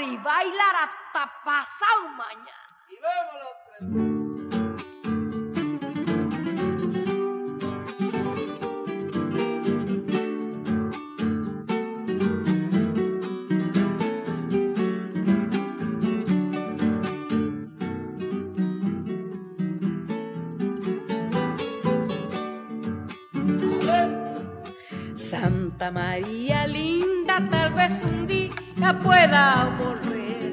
[0.00, 2.66] Y bailar hasta pasado mañana.
[2.88, 4.16] Y.
[25.16, 28.25] Santa María linda tal vez un
[28.76, 30.52] día pueda volver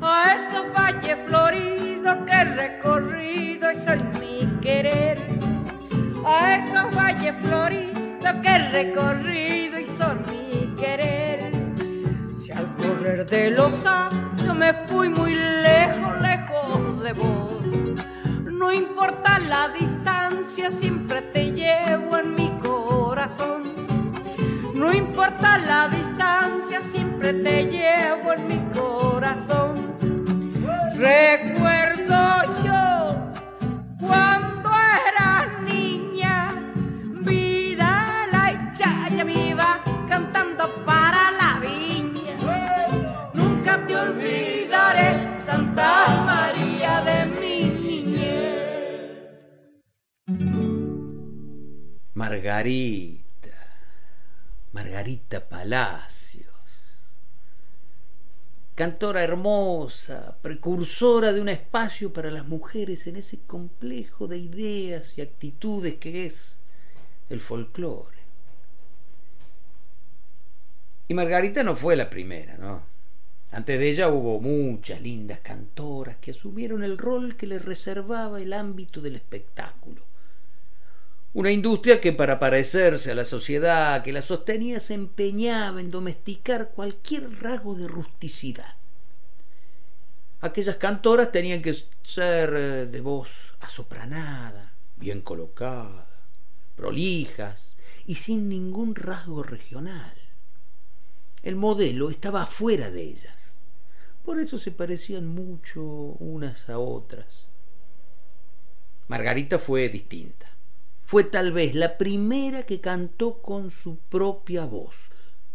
[0.00, 5.18] a esos valles floridos que he recorrido y soy mi querer.
[6.26, 11.52] A esos valles floridos que he recorrido y son mi querer.
[12.36, 17.62] Si al correr de los años me fui muy lejos, lejos de vos.
[18.44, 23.93] No importa la distancia, siempre te llevo en mi corazón
[24.74, 29.94] no importa la distancia, siempre te llevo en mi corazón.
[30.96, 32.16] Recuerdo
[32.64, 33.16] yo
[34.00, 34.70] cuando
[35.08, 36.54] era niña,
[37.20, 42.36] vida la chaya me iba cantando para la viña.
[43.32, 49.14] Nunca te olvidaré, Santa María de mi niñez.
[52.14, 53.23] Margarita
[54.74, 56.48] Margarita Palacios.
[58.74, 65.20] Cantora hermosa, precursora de un espacio para las mujeres en ese complejo de ideas y
[65.20, 66.58] actitudes que es
[67.30, 68.18] el folclore.
[71.06, 72.82] Y Margarita no fue la primera, ¿no?
[73.52, 78.52] Antes de ella hubo muchas lindas cantoras que asumieron el rol que les reservaba el
[78.52, 80.13] ámbito del espectáculo
[81.34, 86.70] una industria que para parecerse a la sociedad que la sostenía se empeñaba en domesticar
[86.70, 88.76] cualquier rasgo de rusticidad.
[90.40, 91.74] Aquellas cantoras tenían que
[92.04, 96.06] ser eh, de voz asopranada, bien colocada,
[96.76, 100.14] prolijas y sin ningún rasgo regional.
[101.42, 103.56] El modelo estaba afuera de ellas.
[104.24, 107.48] Por eso se parecían mucho unas a otras.
[109.08, 110.53] Margarita fue distinta
[111.04, 114.96] fue tal vez la primera que cantó con su propia voz,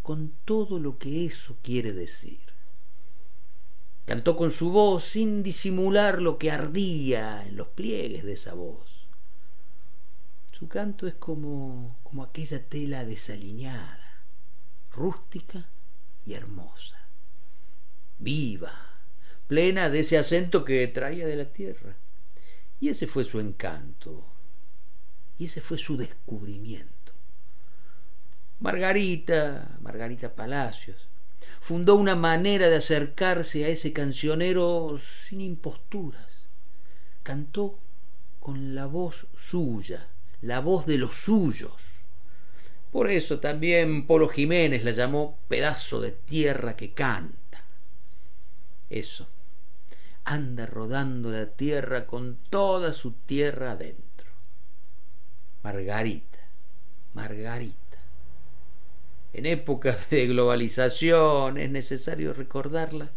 [0.04, 2.40] con todo lo que eso quiere decir.
[4.06, 9.08] Cantó con su voz sin disimular lo que ardía en los pliegues de esa voz.
[10.52, 14.23] Su canto es como, como aquella tela desaliñada,
[14.91, 15.68] rústica
[16.26, 17.08] y hermosa,
[18.18, 18.73] viva,
[19.47, 21.96] plena de ese acento que traía de la tierra.
[22.79, 24.26] Y ese fue su encanto,
[25.40, 27.14] y ese fue su descubrimiento.
[28.59, 31.08] Margarita, Margarita Palacios,
[31.62, 36.41] fundó una manera de acercarse a ese cancionero sin imposturas.
[37.24, 37.80] Cantó
[38.41, 40.08] con la voz suya,
[40.41, 41.74] la voz de los suyos.
[42.92, 47.64] Por eso también Polo Jiménez la llamó pedazo de tierra que canta.
[48.90, 49.28] Eso,
[50.26, 54.09] anda rodando la tierra con toda su tierra adentro.
[55.64, 56.40] Margarita,
[57.14, 57.97] Margarita.
[59.34, 63.11] En épocas de globalización es necesario recordarla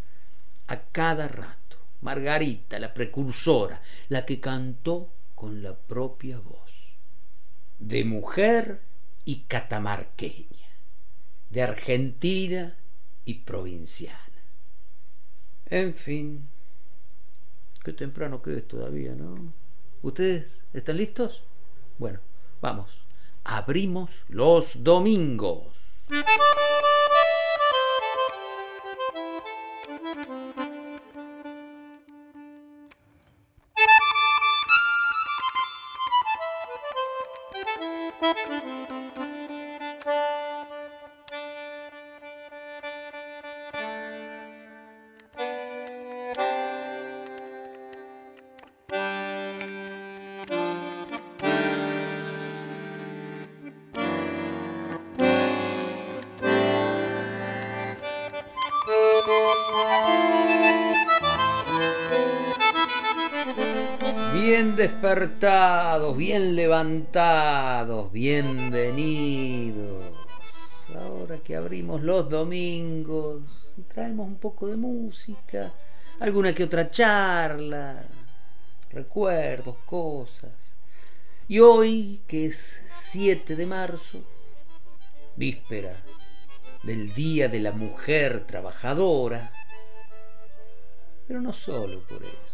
[0.67, 1.77] a cada rato.
[2.01, 6.71] Margarita, la precursora, la que cantó con la propia voz.
[7.79, 8.81] De mujer
[9.25, 10.69] y catamarqueña,
[11.49, 12.75] de argentina
[13.25, 14.19] y provinciana.
[15.65, 16.49] En fin,
[17.83, 19.53] qué temprano que es todavía, ¿no?
[20.01, 21.43] ¿Ustedes están listos?
[21.97, 22.19] Bueno,
[22.63, 22.91] vamos,
[23.43, 25.67] abrimos los domingos.
[65.13, 70.05] Despertados, bien levantados, bienvenidos.
[70.95, 73.43] Ahora que abrimos los domingos,
[73.93, 75.71] traemos un poco de música,
[76.19, 78.03] alguna que otra charla,
[78.89, 80.49] recuerdos, cosas.
[81.47, 82.81] Y hoy, que es
[83.11, 84.19] 7 de marzo,
[85.35, 85.95] víspera
[86.81, 89.51] del Día de la Mujer Trabajadora,
[91.27, 92.52] pero no solo por eso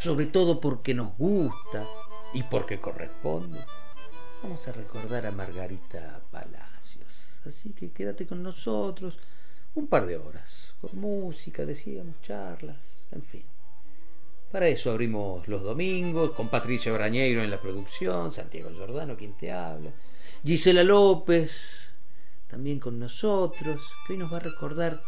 [0.00, 1.84] sobre todo porque nos gusta
[2.34, 3.58] y porque corresponde,
[4.42, 7.40] vamos a recordar a Margarita Palacios.
[7.46, 9.18] Así que quédate con nosotros
[9.74, 13.44] un par de horas, con música, decíamos, charlas, en fin.
[14.50, 19.52] Para eso abrimos los domingos con Patricia Brañeiro en la producción, Santiago Giordano quien te
[19.52, 19.90] habla,
[20.44, 21.90] Gisela López
[22.48, 25.02] también con nosotros, que hoy nos va a recordar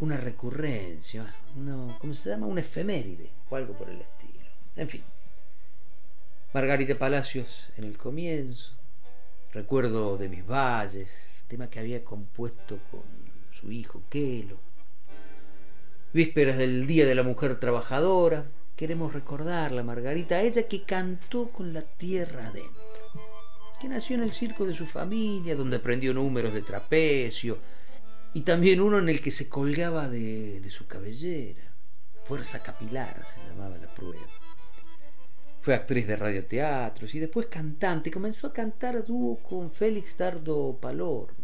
[0.00, 2.46] una recurrencia, no, ¿cómo se llama?
[2.46, 4.48] Una efeméride o algo por el estilo.
[4.76, 5.02] En fin,
[6.52, 8.72] Margarita Palacios en el comienzo,
[9.52, 11.08] recuerdo de mis valles,
[11.48, 13.02] tema que había compuesto con
[13.50, 14.58] su hijo Kelo.
[16.12, 18.46] Vísperas del Día de la Mujer Trabajadora,
[18.76, 22.72] queremos recordarla, Margarita, ella que cantó con la tierra adentro,
[23.80, 27.58] que nació en el circo de su familia, donde aprendió números de trapecio,
[28.34, 31.62] y también uno en el que se colgaba de, de su cabellera.
[32.24, 34.26] Fuerza Capilar se llamaba la prueba.
[35.62, 38.10] Fue actriz de radioteatros y después cantante.
[38.10, 41.38] Comenzó a cantar dúo con Félix Dardo Palorma.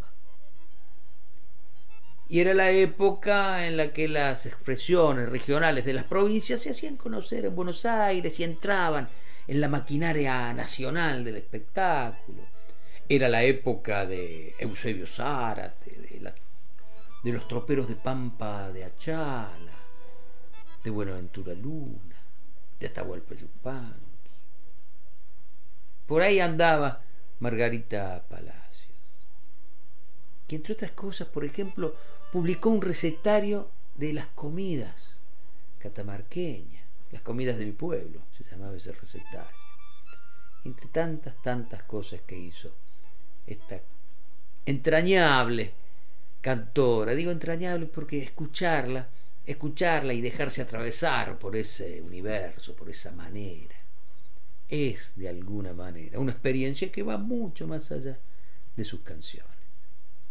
[2.28, 6.96] Y era la época en la que las expresiones regionales de las provincias se hacían
[6.96, 9.08] conocer en Buenos Aires y entraban
[9.46, 12.42] en la maquinaria nacional del espectáculo.
[13.08, 16.20] Era la época de Eusebio Zárate, de,
[17.24, 19.72] de los troperos de Pampa de Achala,
[20.84, 22.16] de Buenaventura Luna,
[22.78, 24.30] de Atahualpa Yupanqui.
[26.06, 27.00] Por ahí andaba
[27.40, 28.92] Margarita Palacios,
[30.46, 31.94] que entre otras cosas, por ejemplo,
[32.30, 35.16] publicó un recetario de las comidas
[35.78, 39.56] catamarqueñas, las comidas de mi pueblo, se llamaba ese recetario.
[40.64, 42.70] Entre tantas, tantas cosas que hizo
[43.46, 43.80] esta
[44.66, 45.72] entrañable
[46.44, 47.14] cantora.
[47.14, 49.08] Digo entrañable porque escucharla
[49.44, 53.74] escucharla y dejarse atravesar por ese universo, por esa manera.
[54.68, 58.18] Es, de alguna manera, una experiencia que va mucho más allá
[58.76, 59.52] de sus canciones.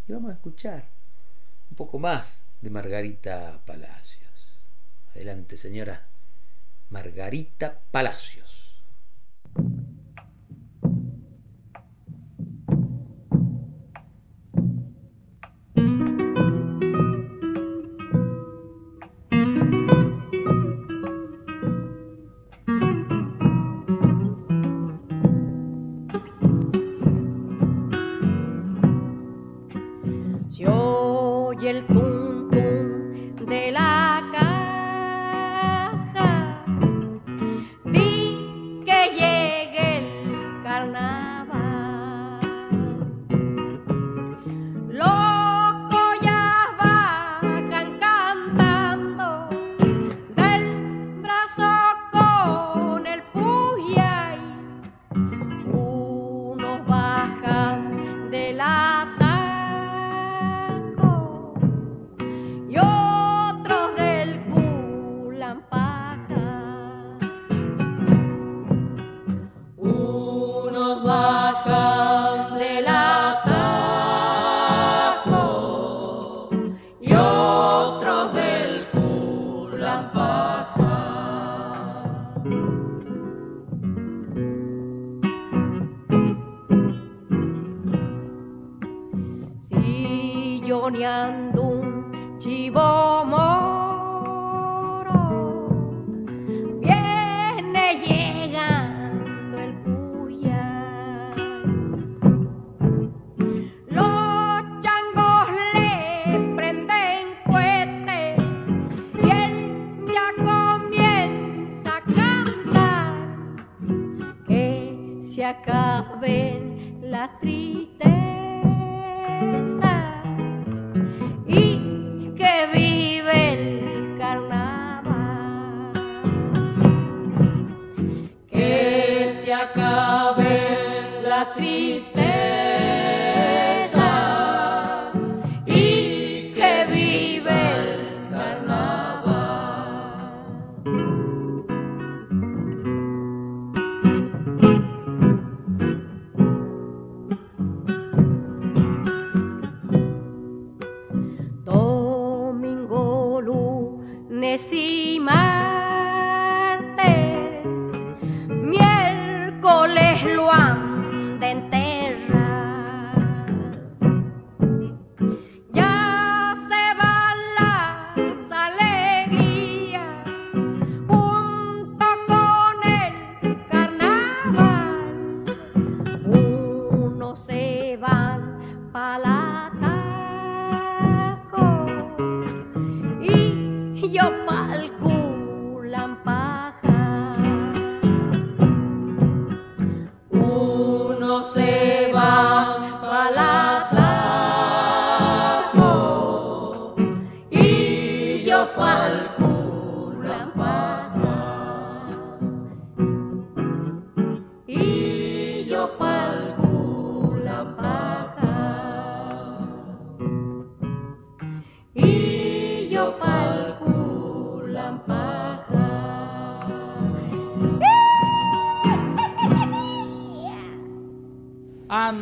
[0.07, 0.89] Y vamos a escuchar
[1.69, 4.57] un poco más de Margarita Palacios.
[5.13, 6.07] Adelante, señora
[6.89, 8.81] Margarita Palacios.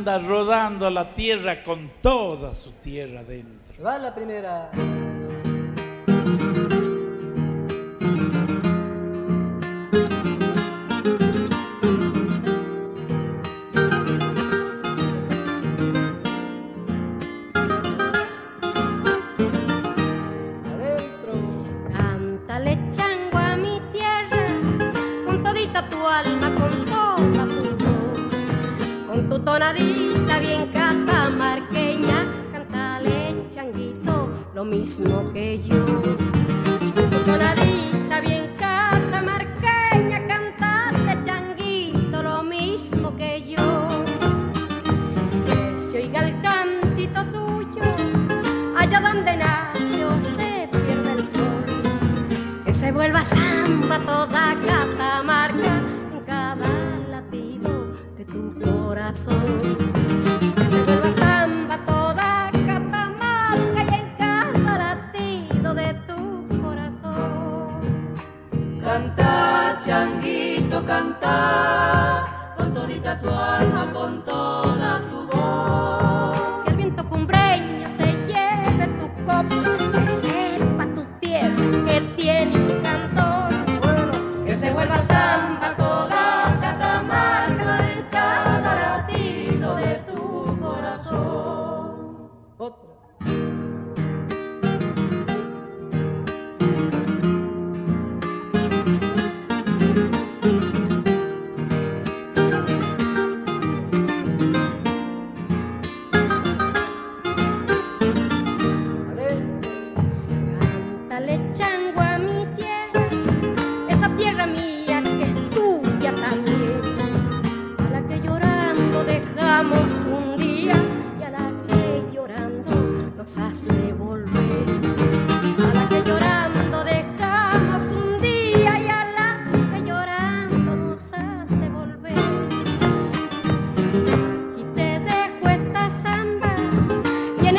[0.01, 3.83] anda rodando la tierra con toda su tierra dentro.
[3.83, 4.71] Va la primera.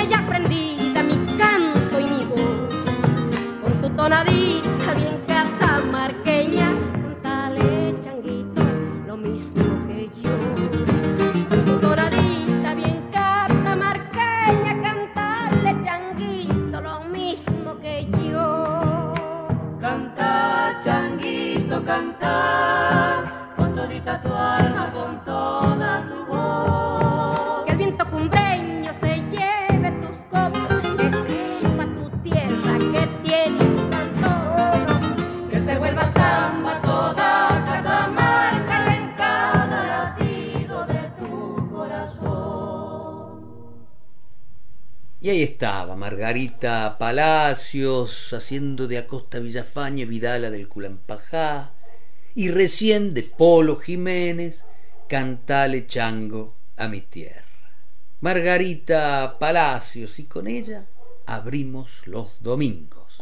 [0.09, 0.72] Ya aprendí.
[46.33, 51.75] Margarita Palacios haciendo de Acosta Villafañe Vidala del Culampajá
[52.35, 54.65] y recién de Polo Jiménez
[55.11, 57.45] Cantale Chango a mi tierra.
[58.23, 60.87] Margarita Palacios y con ella
[61.27, 63.19] abrimos los domingos.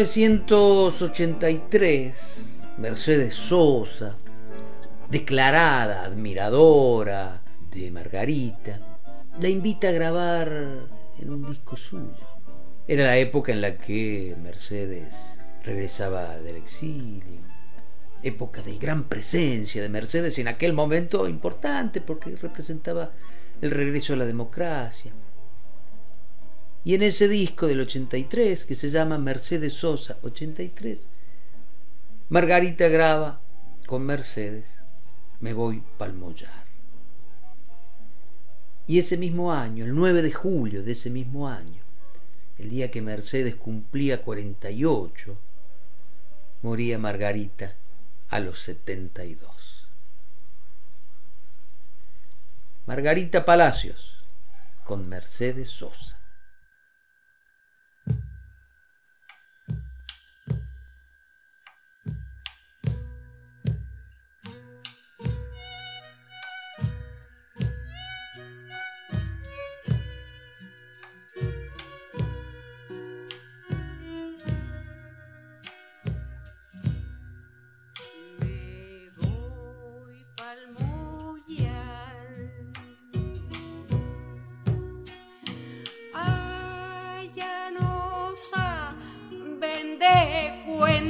[0.00, 4.16] 1983, Mercedes Sosa,
[5.10, 8.80] declarada admiradora de Margarita,
[9.38, 10.48] la invita a grabar
[11.18, 12.16] en un disco suyo.
[12.88, 17.42] Era la época en la que Mercedes regresaba del exilio,
[18.22, 23.12] época de gran presencia de Mercedes en aquel momento importante porque representaba
[23.60, 25.12] el regreso a la democracia.
[26.84, 31.00] Y en ese disco del 83, que se llama Mercedes Sosa 83,
[32.30, 33.40] Margarita graba
[33.86, 34.68] con Mercedes,
[35.40, 36.64] me voy palmollar.
[38.86, 41.82] Y ese mismo año, el 9 de julio de ese mismo año,
[42.58, 45.36] el día que Mercedes cumplía 48,
[46.62, 47.74] moría Margarita
[48.28, 49.50] a los 72.
[52.86, 54.24] Margarita Palacios
[54.84, 56.09] con Mercedes Sosa.
[90.00, 91.09] Sanchanza,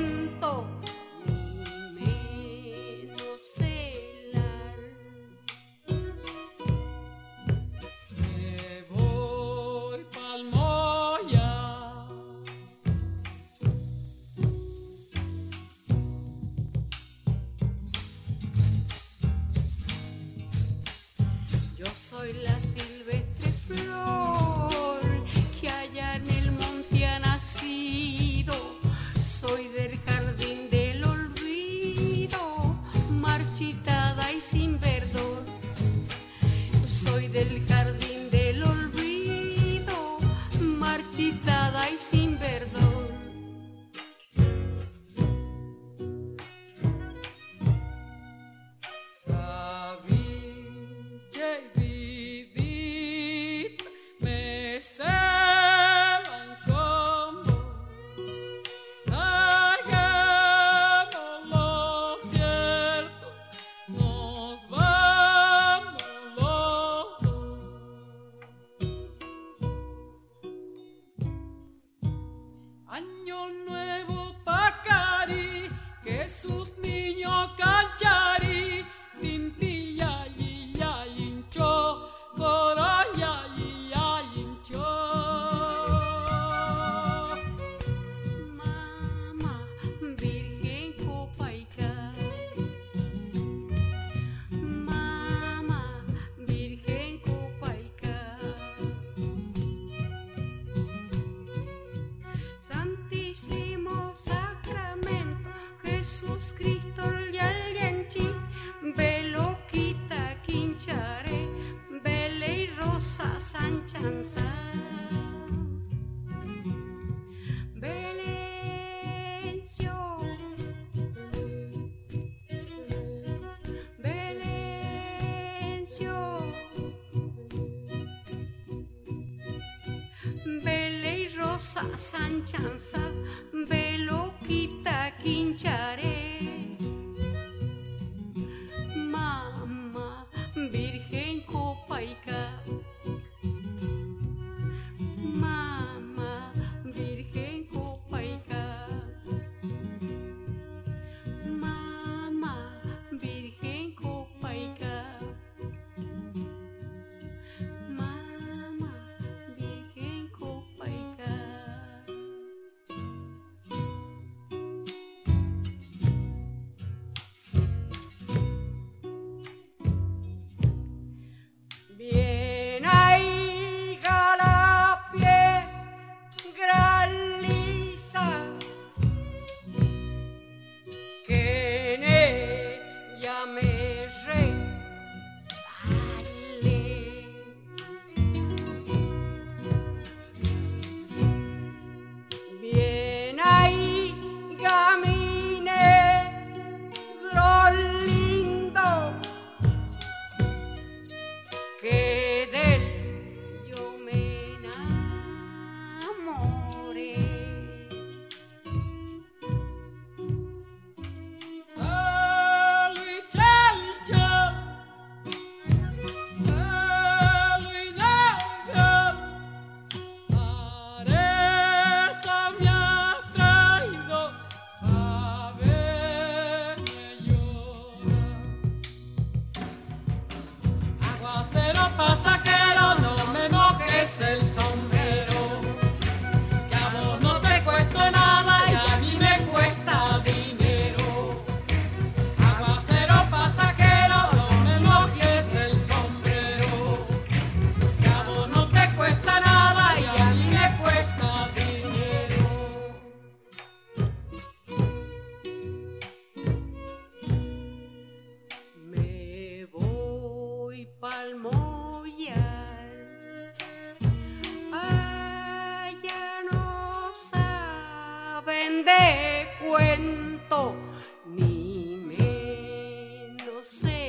[273.70, 273.99] say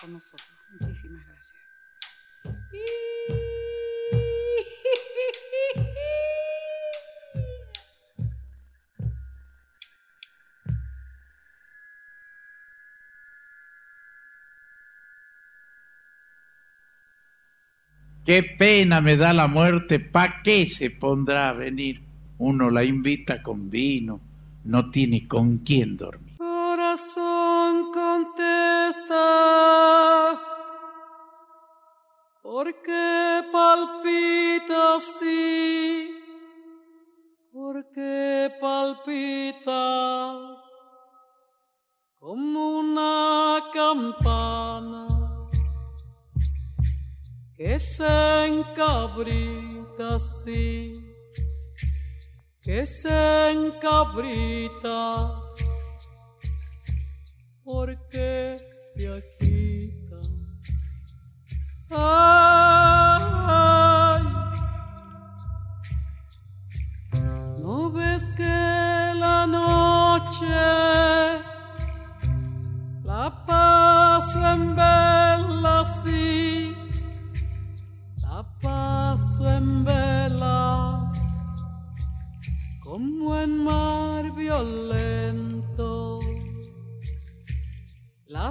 [0.00, 0.48] con nosotros.
[0.80, 1.62] Muchísimas gracias.
[18.24, 22.00] Qué pena me da la muerte, ¿pa' qué se pondrá a venir?
[22.38, 24.20] Uno la invita con vino,
[24.64, 26.31] no tiene con quién dormir.
[35.22, 36.10] Así?
[37.52, 39.64] ¿Por qué palpitas
[42.18, 45.08] como una campana?
[47.62, 50.94] que se encabrita así,
[52.60, 55.40] que se encabrita,
[57.62, 58.51] porque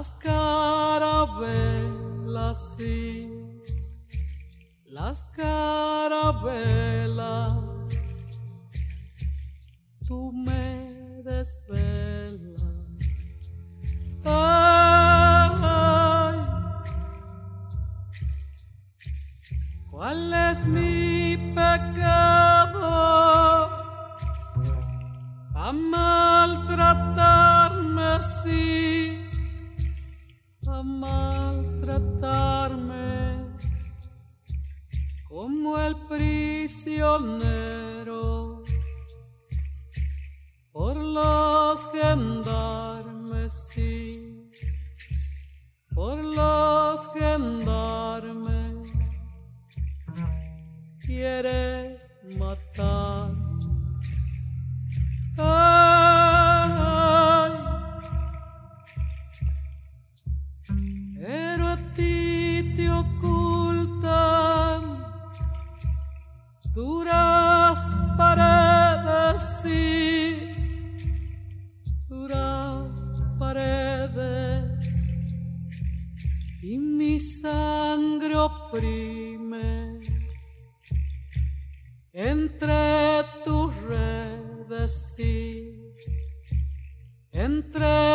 [0.02, 1.54] Las carabelas,
[2.76, 3.30] sí,
[4.84, 6.32] las carabelas,
[31.02, 33.02] maltratarme
[35.28, 37.12] como el prisionero
[40.70, 44.48] por los gendarmes, sí,
[45.92, 48.92] por los gendarmes.
[51.00, 51.91] Quieres
[82.12, 85.94] entre tus redes, sí,
[87.32, 88.11] entre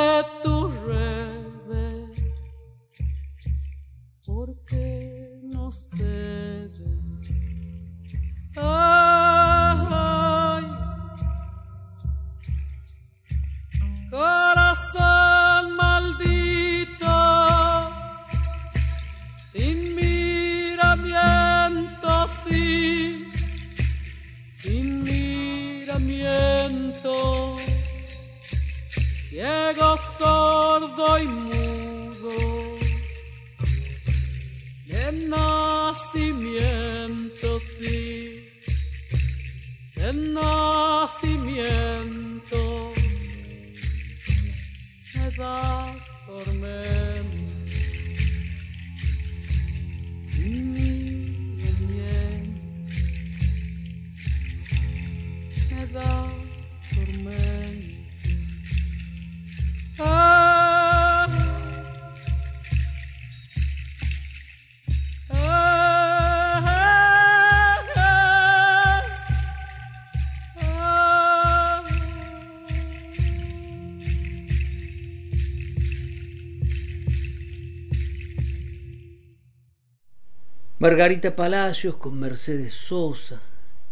[80.88, 83.42] Margarita Palacios con Mercedes Sosa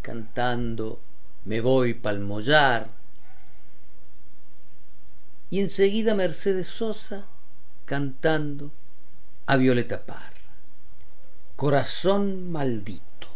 [0.00, 0.98] cantando
[1.44, 2.88] Me voy pa'l mollar.
[5.50, 7.26] Y enseguida Mercedes Sosa
[7.84, 8.70] cantando
[9.44, 10.40] a Violeta Parra.
[11.54, 13.28] Corazón maldito.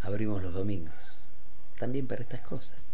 [0.00, 0.94] Abrimos los domingos.
[1.78, 2.86] También para estas cosas.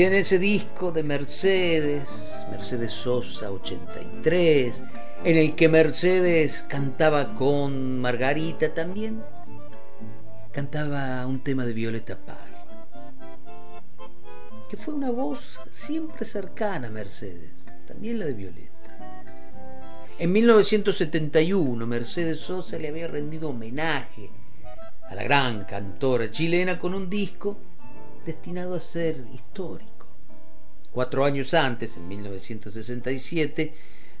[0.00, 2.04] Y en ese disco de Mercedes,
[2.50, 4.82] Mercedes Sosa 83,
[5.24, 9.22] en el que Mercedes cantaba con Margarita también,
[10.52, 12.64] cantaba un tema de Violeta Parra,
[14.70, 17.50] que fue una voz siempre cercana a Mercedes,
[17.86, 19.28] también la de Violeta.
[20.18, 24.30] En 1971 Mercedes Sosa le había rendido homenaje
[25.10, 27.58] a la gran cantora chilena con un disco
[28.24, 29.89] destinado a ser histórico.
[30.92, 33.74] Cuatro años antes, en 1967,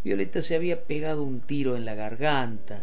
[0.04, 2.80] Violeta se había pegado un tiro en la garganta,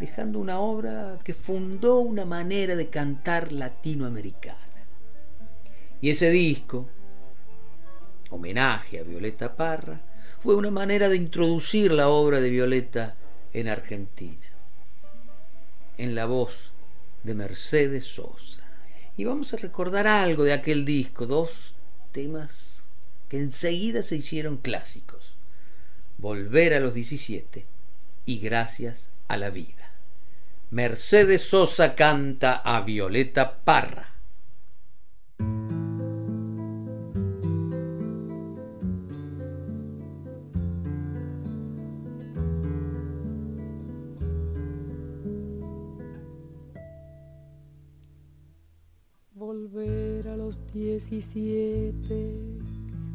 [0.00, 4.56] dejando una obra que fundó una manera de cantar latinoamericana.
[6.00, 6.88] Y ese disco,
[8.30, 10.00] homenaje a Violeta Parra,
[10.40, 13.16] fue una manera de introducir la obra de Violeta
[13.52, 14.46] en Argentina,
[15.98, 16.70] en la voz
[17.22, 18.62] de Mercedes Sosa.
[19.16, 21.74] Y vamos a recordar algo de aquel disco, dos
[22.12, 22.67] temas
[23.28, 25.36] que enseguida se hicieron clásicos.
[26.16, 27.66] Volver a los 17
[28.26, 29.92] y Gracias a la vida.
[30.70, 34.14] Mercedes Sosa canta a Violeta Parra.
[49.32, 52.67] Volver a los 17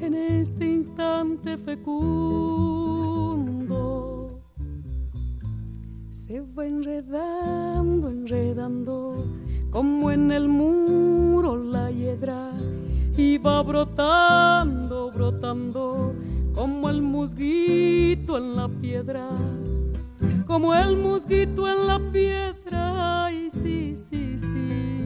[0.00, 2.30] en este instante fecundo.
[6.10, 9.16] Se va enredando, enredando,
[9.70, 12.52] como en el muro la hiedra,
[13.16, 16.14] y va brotando, brotando,
[16.54, 19.30] como el musguito en la piedra,
[20.46, 25.05] como el musguito en la piedra, y sí, sí, sí.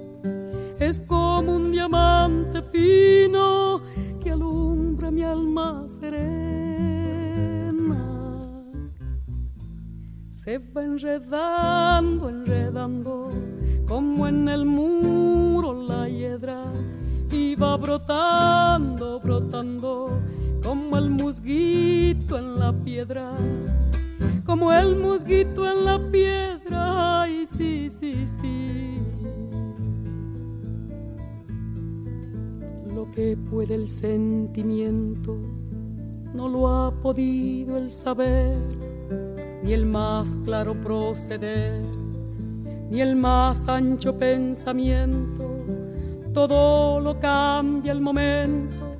[0.81, 3.81] es como un diamante fino
[4.19, 6.11] que alumbra mi alma serena.
[10.29, 13.29] Se va enredando, enredando,
[13.87, 16.71] como en el muro la hiedra,
[17.31, 20.19] y va brotando, brotando,
[20.63, 23.31] como el musguito en la piedra
[24.45, 29.10] como el musguito en la piedra, ay, sí, sí, sí.
[32.93, 35.37] Lo que puede el sentimiento
[36.33, 38.57] no lo ha podido el saber,
[39.63, 41.81] ni el más claro proceder
[42.91, 45.49] ni el más ancho pensamiento,
[46.33, 48.97] todo lo cambia el momento,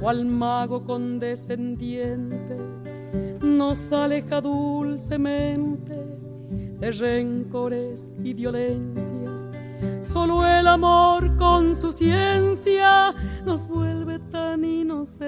[0.00, 2.56] cual mago condescendiente
[3.42, 6.02] nos aleja dulcemente
[6.80, 9.50] de rencores y violencias.
[10.16, 15.18] Solo el amor con su ciencia nos vuelve tan inocentes.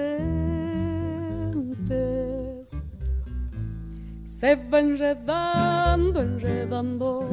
[4.25, 7.29] Se va enredando, enredando,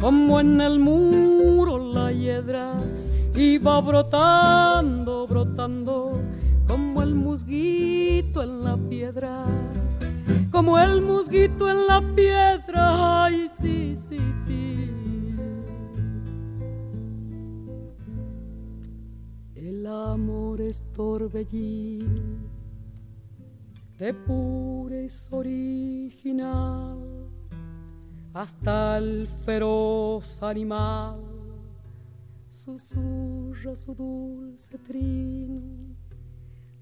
[0.00, 2.74] como en el muro la hiedra,
[3.34, 6.22] y va brotando, brotando,
[6.66, 9.44] como el musguito en la piedra
[10.50, 13.24] como el musguito en la piedra.
[13.24, 14.93] Ay, sí, sí, sí.
[19.84, 22.48] El amor es torbellino
[23.98, 26.96] de purez original
[28.32, 31.20] hasta el feroz animal
[32.50, 35.60] susurra su dulce trino,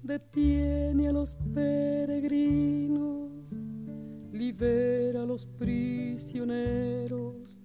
[0.01, 3.51] detiene a los peregrinos
[4.31, 7.59] libera a los prisioneros.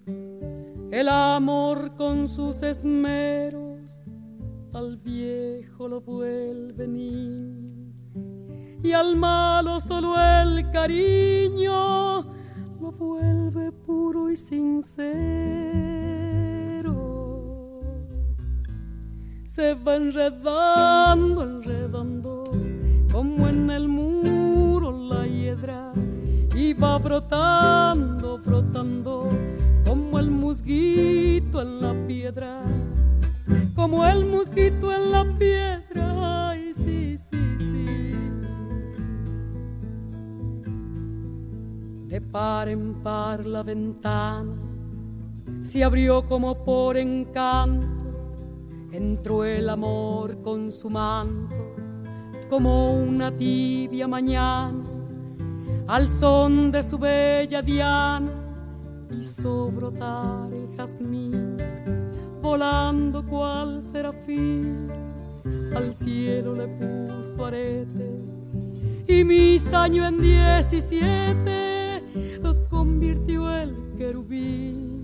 [0.91, 3.78] El amor con sus esmeros
[4.73, 7.69] al viejo lo vuelve niño
[8.81, 12.21] y al malo solo el cariño
[12.79, 14.99] lo vuelve puro y sincero.
[19.45, 22.43] Se va enredando, enredando
[23.11, 25.91] como en el muro la hiedra
[26.55, 29.27] y va brotando, brotando
[29.85, 32.63] como el musguito en la piedra,
[33.75, 36.49] como el musguito en la piedra.
[36.49, 37.85] Ay, sí, sí, sí.
[42.07, 44.53] De par en par la ventana
[45.63, 47.87] se abrió como por encanto,
[48.91, 51.55] entró el amor con su manto
[52.49, 54.81] como una tibia mañana
[55.89, 58.31] al son de su bella diana
[59.11, 61.57] hizo brotar el jazmín,
[62.49, 64.87] volando cual serafín,
[65.75, 68.09] al cielo le puso arete
[69.07, 72.01] y mis años en diecisiete
[72.41, 75.03] los convirtió el querubín.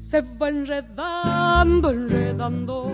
[0.00, 2.90] Se va enredando, enredando,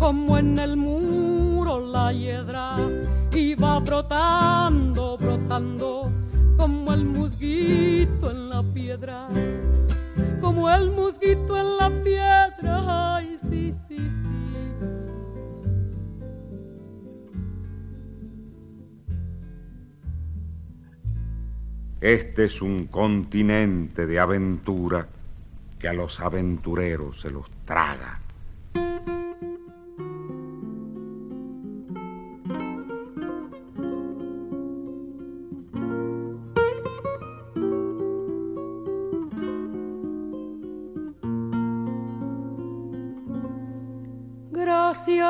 [0.00, 2.74] como en el muro la hiedra
[3.32, 6.10] y va brotando, brotando
[6.56, 9.28] como el musguito en la piedra,
[10.60, 14.28] como el musguito en la piedra, ay sí, sí, sí.
[22.02, 25.08] Este es un continente de aventura
[25.78, 28.19] que a los aventureros se los traga.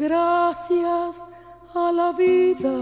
[0.00, 1.22] Gracias
[1.74, 2.72] a la vida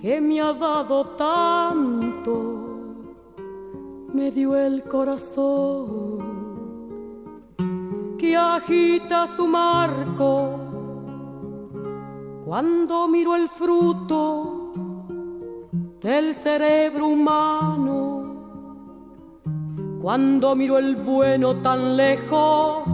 [0.00, 2.32] que me ha dado tanto,
[4.14, 6.24] me dio el corazón
[8.16, 10.58] que agita su marco.
[12.46, 14.72] Cuando miro el fruto
[16.00, 18.22] del cerebro humano,
[20.00, 22.93] cuando miro el bueno tan lejos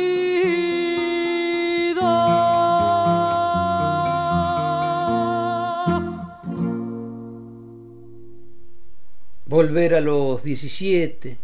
[9.51, 11.37] Volver a los 17,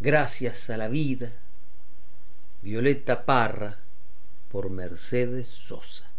[0.00, 1.30] gracias a la vida.
[2.62, 3.76] Violeta Parra
[4.50, 6.10] por Mercedes Sosa.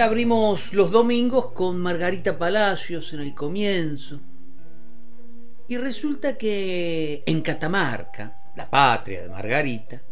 [0.00, 4.20] Abrimos los domingos con Margarita Palacios en el comienzo.
[5.68, 10.02] Y resulta que en Catamarca, la patria de Margarita,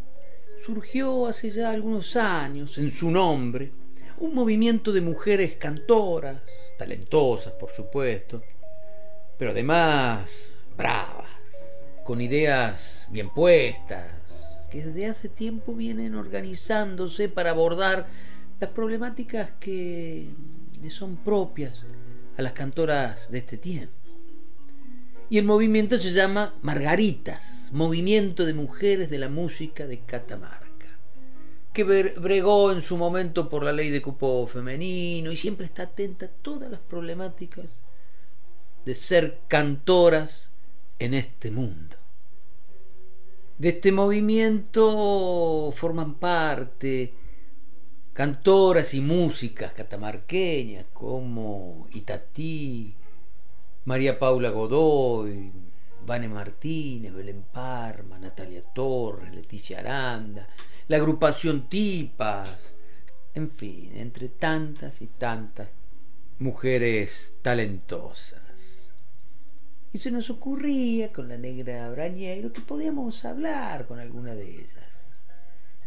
[0.65, 3.73] surgió hace ya algunos años, en su nombre,
[4.19, 6.43] un movimiento de mujeres cantoras,
[6.79, 8.43] talentosas por supuesto,
[9.39, 11.29] pero además bravas,
[12.05, 14.07] con ideas bien puestas,
[14.71, 18.07] que desde hace tiempo vienen organizándose para abordar
[18.61, 20.29] las problemáticas que
[20.83, 21.83] le son propias
[22.37, 23.93] a las cantoras de este tiempo.
[25.31, 30.99] Y el movimiento se llama Margaritas, Movimiento de Mujeres de la Música de Catamarca,
[31.73, 36.27] que bregó en su momento por la ley de cupo femenino y siempre está atenta
[36.27, 37.83] a todas las problemáticas
[38.85, 40.51] de ser cantoras
[40.99, 41.97] en este mundo.
[43.59, 47.15] De este movimiento forman parte
[48.15, 52.95] cantoras y músicas catamarqueñas como Itatí,
[53.87, 55.53] María Paula Godoy,
[56.07, 60.49] Vane Martínez, Belén Parma, Natalia Torres, Leticia Aranda,
[60.87, 62.77] la agrupación Tipas,
[63.35, 65.71] en fin, entre tantas y tantas
[66.39, 68.41] mujeres talentosas.
[69.93, 74.71] Y se nos ocurría con la negra Brañero que podíamos hablar con alguna de ellas.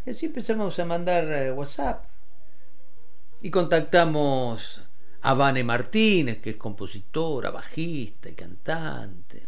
[0.05, 2.16] Y así empezamos a mandar eh, WhatsApp
[3.41, 4.81] y contactamos
[5.21, 9.47] a Vane Martínez, que es compositora, bajista y cantante.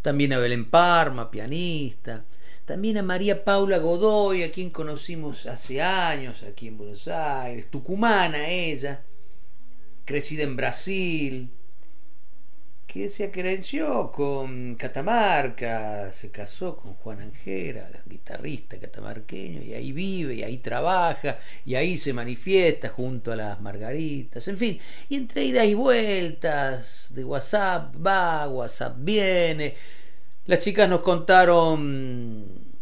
[0.00, 2.24] También a Belén Parma, pianista.
[2.64, 7.70] También a María Paula Godoy, a quien conocimos hace años aquí en Buenos Aires.
[7.70, 9.02] Tucumana ella,
[10.04, 11.50] crecida en Brasil
[12.92, 20.34] que se acrenció con Catamarca, se casó con Juan Anjera, guitarrista catamarqueño, y ahí vive,
[20.34, 24.78] y ahí trabaja, y ahí se manifiesta junto a las margaritas, en fin,
[25.08, 29.74] y entre idas y vueltas, de WhatsApp va, WhatsApp viene,
[30.44, 32.76] las chicas nos contaron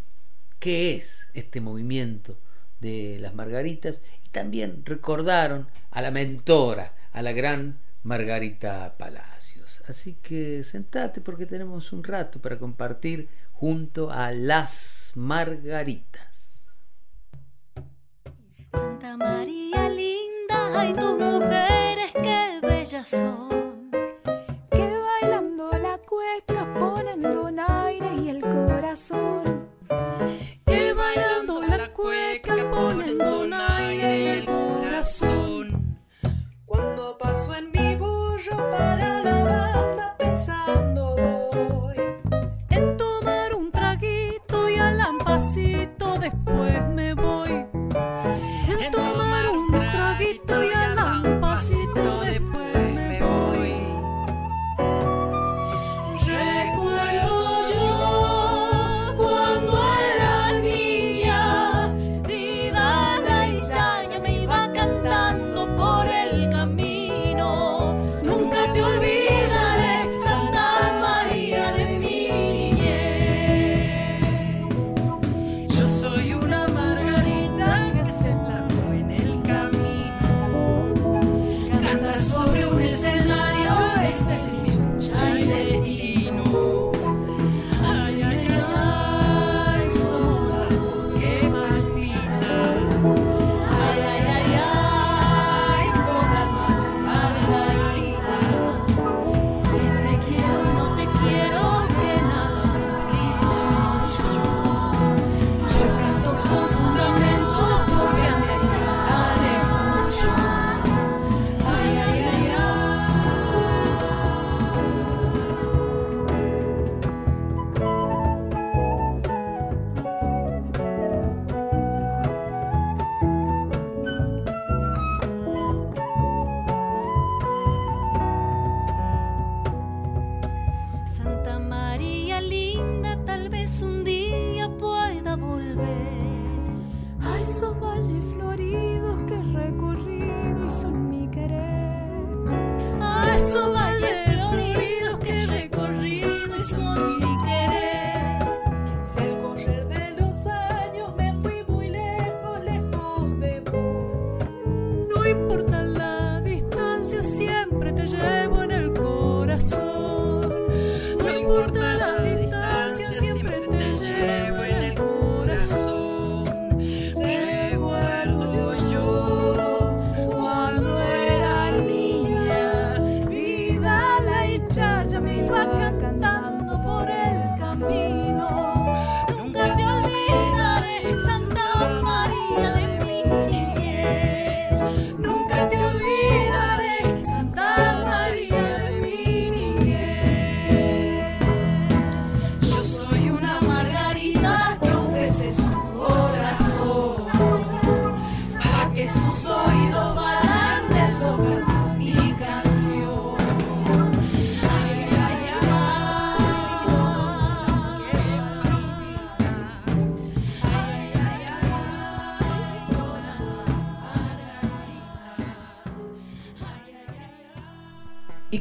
[0.58, 2.36] qué es este movimiento
[2.80, 8.96] de las Margaritas y también recordaron a la mentora, a la gran Margarita
[9.88, 16.28] Así que sentate porque tenemos un rato para compartir junto a las Margaritas.
[18.72, 23.90] Santa María linda, hay tus mujeres que bellas son.
[24.70, 29.39] Que bailando la cueca ponen donaire y el corazón.
[45.50, 47.39] Lampacito después me voy.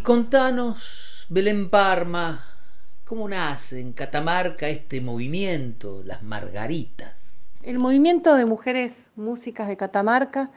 [0.10, 2.44] Contanos, Belén Parma,
[3.06, 7.44] ¿cómo nace en Catamarca este movimiento, las Margaritas?
[7.62, 10.50] El movimiento de mujeres músicas de Catamarca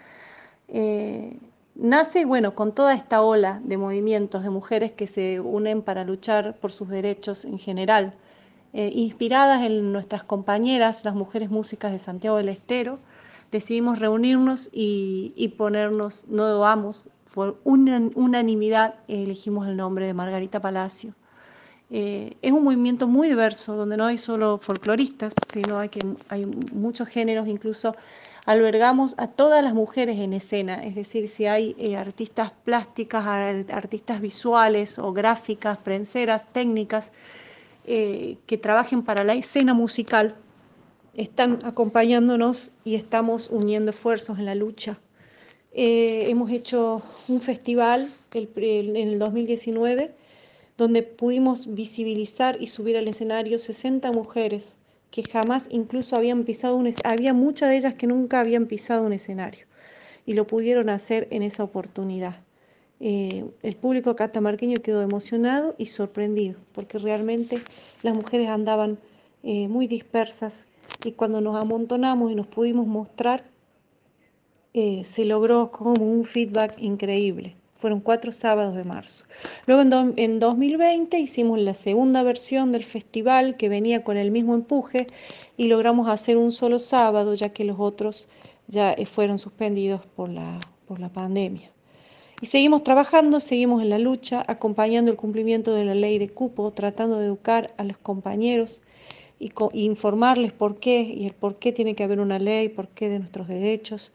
[0.69, 1.39] eh,
[1.75, 6.57] nace, bueno, con toda esta ola de movimientos de mujeres que se unen para luchar
[6.57, 8.15] por sus derechos en general,
[8.73, 13.01] eh, inspiradas en nuestras compañeras, las mujeres músicas de Santiago del Estero,
[13.51, 21.15] decidimos reunirnos y, ponernos, no dudamos, por una- unanimidad elegimos el nombre de Margarita Palacio.
[21.91, 26.47] Eh, es un movimiento muy diverso, donde no hay solo folcloristas, sino hay, que, hay
[26.47, 27.97] muchos géneros, incluso
[28.47, 33.67] albergamos a todas las mujeres en escena, es decir, si hay eh, artistas plásticas, ar-
[33.73, 37.13] artistas visuales o gráficas, prenseras, técnicas,
[37.85, 40.37] eh, que trabajen para la escena musical,
[41.15, 44.99] están acompañándonos y estamos uniendo esfuerzos en la lucha.
[45.75, 50.13] Eh, hemos hecho un festival el- el- en el 2019
[50.77, 54.79] donde pudimos visibilizar y subir al escenario 60 mujeres
[55.11, 59.13] que jamás incluso habían pisado un había muchas de ellas que nunca habían pisado un
[59.15, 59.67] escenario
[60.27, 62.37] y lo pudieron hacer en esa oportunidad.
[63.01, 67.61] Eh, el público catamarqueño quedó emocionado y sorprendido porque realmente
[68.03, 68.99] las mujeres andaban
[69.43, 70.69] eh, muy dispersas
[71.05, 73.45] y cuando nos amontonamos y nos pudimos mostrar,
[74.75, 77.57] eh, se logró como un feedback increíble.
[77.77, 79.25] Fueron cuatro sábados de marzo.
[79.67, 84.31] Luego en, do- en 2020 hicimos la segunda versión del festival que venía con el
[84.31, 85.07] mismo empuje
[85.57, 88.29] y logramos hacer un solo sábado ya que los otros
[88.69, 91.71] ya eh, fueron suspendidos por la, por la pandemia.
[92.41, 96.73] Y seguimos trabajando, seguimos en la lucha, acompañando el cumplimiento de la ley de cupo,
[96.73, 98.83] tratando de educar a los compañeros
[99.39, 103.09] y, informarles por qué y el por qué tiene que haber una ley, por qué
[103.09, 104.13] de nuestros derechos.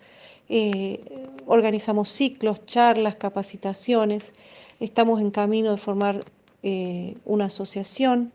[0.49, 1.01] Eh,
[1.45, 4.33] organizamos ciclos, charlas, capacitaciones.
[4.79, 6.19] Estamos en camino de formar
[6.63, 8.31] eh, una asociación.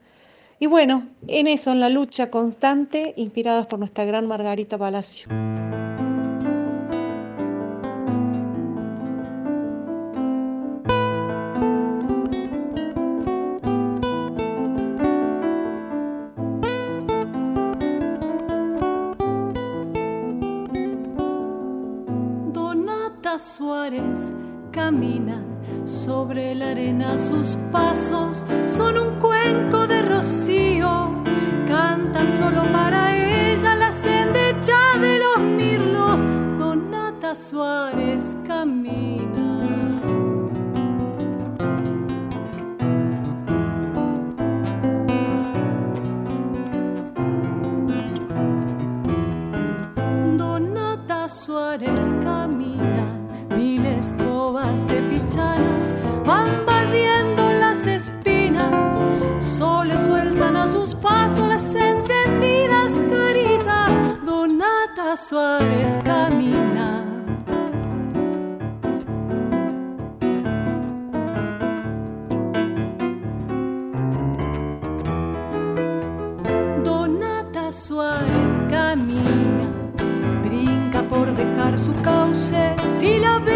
[0.59, 5.29] Y bueno, en eso, en la lucha constante, inspiradas por nuestra gran Margarita Palacio.
[23.43, 24.33] Suárez
[24.71, 25.43] camina
[25.85, 31.11] sobre la arena, sus pasos son un cuenco de rocío.
[31.67, 36.21] Cantan solo para ella la sendecha de los mirlos.
[36.57, 39.59] Donata Suárez camina.
[50.37, 52.02] Donata Suárez
[53.57, 55.79] mil escobas de pichana
[56.25, 59.01] van barriendo las espinas,
[59.41, 64.25] solo sueltan a sus pasos las encendidas carizas.
[64.25, 67.12] Donata Suárez camina.
[82.43, 82.75] Su cauce.
[82.93, 83.52] Si la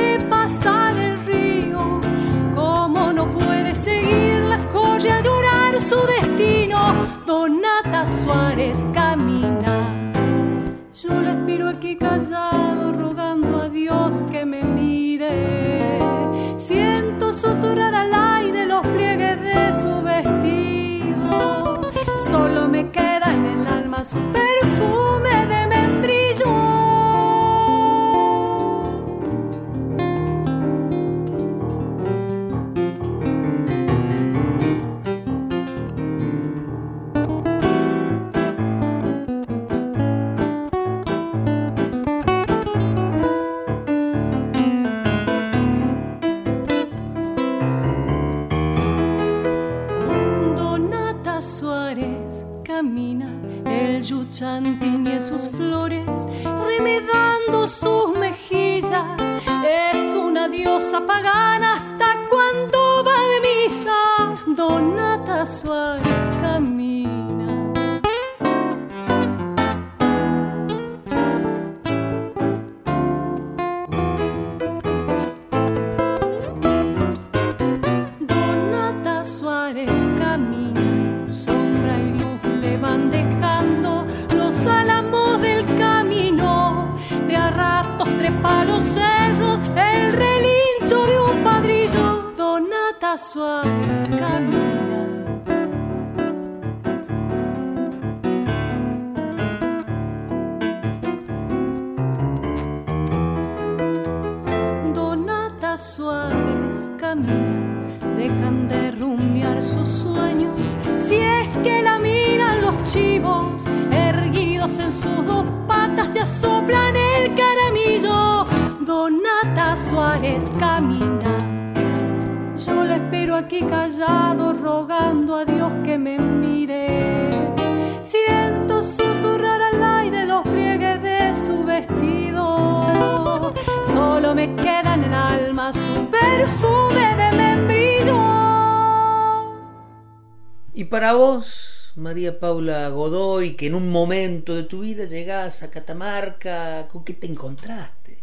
[142.47, 147.27] Paula Godoy, que en un momento de tu vida llegás a Catamarca, ¿con qué te
[147.27, 148.21] encontraste?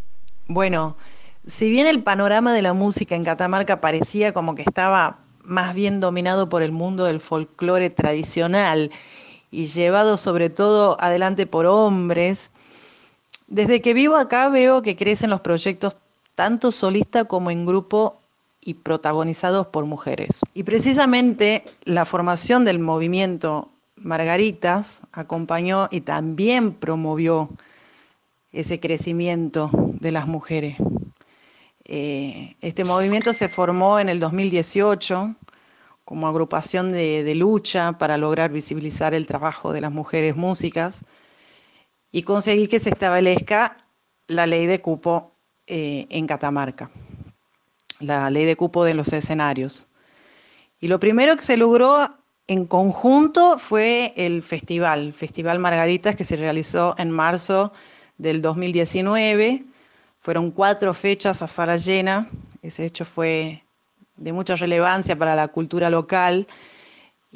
[0.47, 0.95] Bueno,
[1.45, 5.99] si bien el panorama de la música en Catamarca parecía como que estaba más bien
[5.99, 8.91] dominado por el mundo del folclore tradicional
[9.51, 12.51] y llevado sobre todo adelante por hombres,
[13.47, 15.97] desde que vivo acá veo que crecen los proyectos
[16.35, 18.15] tanto solista como en grupo
[18.61, 20.43] y protagonizados por mujeres.
[20.53, 23.67] Y precisamente la formación del movimiento
[24.03, 27.49] Margaritas acompañó y también promovió
[28.51, 30.77] ese crecimiento de las mujeres.
[31.85, 35.35] Eh, este movimiento se formó en el 2018
[36.05, 41.05] como agrupación de, lucha para lograr visibilizar el trabajo de las mujeres músicas
[42.11, 43.77] y conseguir que se establezca
[44.27, 45.31] la ley de cupo
[45.65, 46.91] eh, en Catamarca,
[47.99, 49.87] la ley de cupo de los escenarios.
[50.79, 52.09] Y lo primero que se logró
[52.47, 57.71] en conjunto fue el festival, Festival Margaritas, que se realizó en marzo
[58.17, 59.63] del 2019.
[60.19, 62.27] Fueron cuatro fechas a sala llena.
[62.61, 63.63] Ese hecho fue
[64.17, 66.47] de mucha relevancia para la cultura local.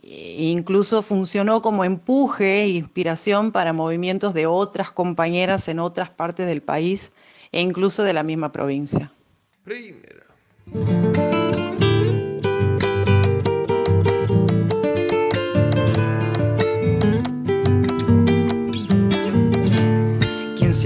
[0.03, 6.47] E incluso funcionó como empuje e inspiración para movimientos de otras compañeras en otras partes
[6.47, 7.11] del país
[7.51, 9.11] e incluso de la misma provincia.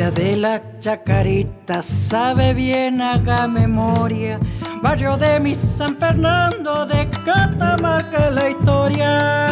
[0.09, 4.39] De la chacarita sabe bien, haga memoria.
[4.81, 9.47] Barrio de mi San Fernando, de Catamarca la historia.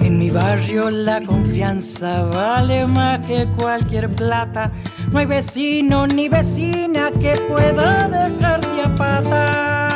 [0.00, 4.70] En mi barrio la confianza vale más que cualquier plata.
[5.10, 9.93] No hay vecino ni vecina que pueda dejarte a pata.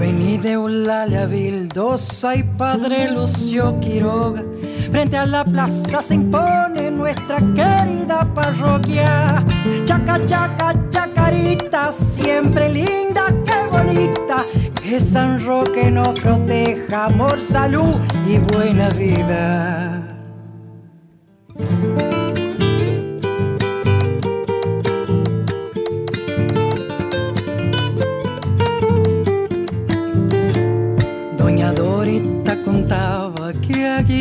[0.00, 4.42] Avenida Eulalia Vildosa y Padre Lucio Quiroga.
[4.90, 9.44] Frente a la plaza se impone nuestra querida parroquia.
[9.84, 14.46] Chaca, chaca, chacarita, siempre linda, qué bonita.
[14.82, 17.96] Que San Roque nos proteja, amor, salud
[18.26, 19.99] y buena vida.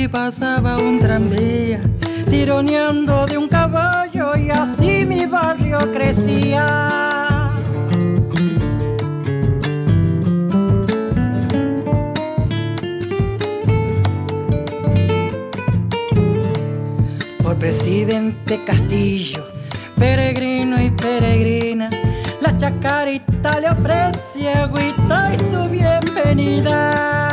[0.07, 1.81] Pasaba un tranvía
[2.29, 6.89] tironeando de un caballo y así mi barrio crecía.
[17.41, 19.47] Por presidente Castillo,
[19.97, 21.89] peregrino y peregrina,
[22.41, 27.28] la chacarita le ofrece agüita y su bienvenida.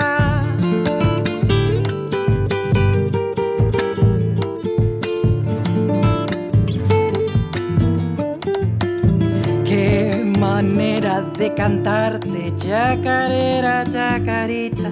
[11.22, 14.90] De cantarte, chacarera, chacarita,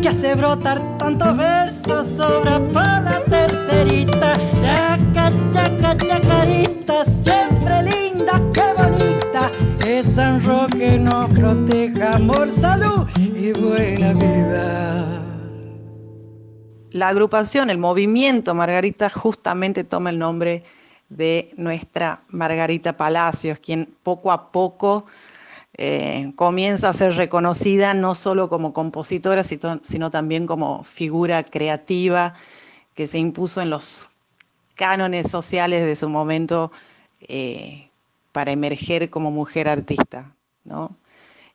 [0.00, 4.34] que hace brotar tantos versos sobre la tercerita.
[4.60, 9.50] Chaca, chaca, chacarita, siempre linda, qué bonita.
[9.78, 15.22] Que San Roque nos proteja, amor, salud y buena vida.
[16.90, 20.64] La agrupación, el movimiento Margarita justamente toma el nombre
[21.08, 25.06] de nuestra Margarita Palacios, quien poco a poco
[25.78, 32.34] eh, comienza a ser reconocida no solo como compositora, sino, también como figura creativa
[32.94, 34.12] que se impuso en los
[34.74, 36.72] cánones sociales de su momento
[37.22, 37.88] eh,
[38.32, 40.34] para emerger como mujer artista.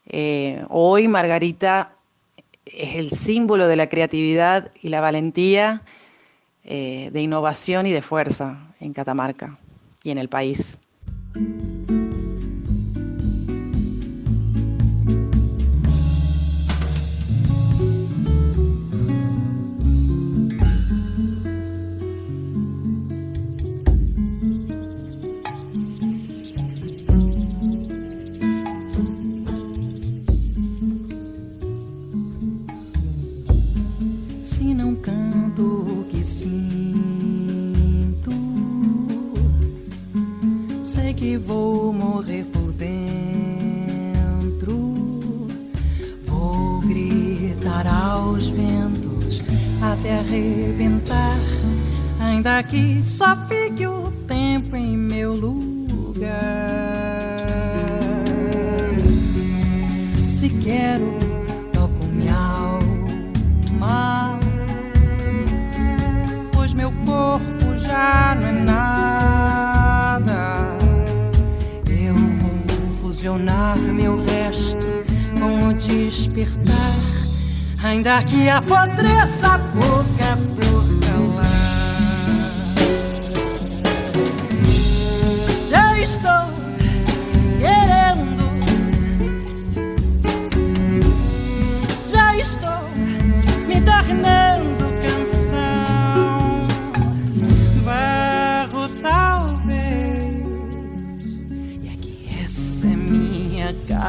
[0.07, 1.93] Eh, hoy Margarita
[2.65, 5.83] es el símbolo de la creatividad y la valentía,
[6.63, 9.57] de innovación y de fuerza en Catamarca
[10.03, 10.77] y en el país.
[36.27, 36.51] Sinto,
[40.83, 42.97] sei que vou morrer por dentro.
[46.25, 49.41] Vou gritar aos ventos
[49.81, 51.37] até arrebentar,
[52.19, 56.27] ainda que só fique o tempo em meu lugar.
[60.21, 61.16] Se quero,
[68.35, 70.31] não é nada.
[71.89, 72.59] Eu vou
[73.01, 74.85] fusionar meu resto
[75.39, 76.97] com o despertar
[77.83, 81.47] ainda que apodreça a boca por calar.
[85.69, 86.46] Já estou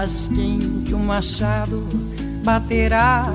[0.06, 1.84] em que o machado
[2.44, 3.32] baterá,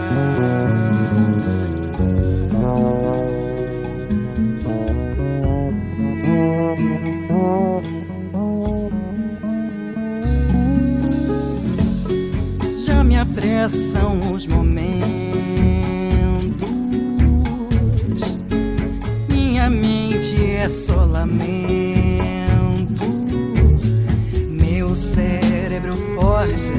[12.84, 15.01] Já me apressam os momentos,
[20.62, 21.42] é só lamento,
[24.48, 26.72] meu cérebro forja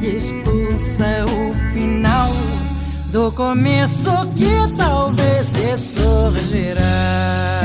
[0.00, 2.30] e expulsa o final
[3.10, 7.55] do começo que talvez ressurgirá.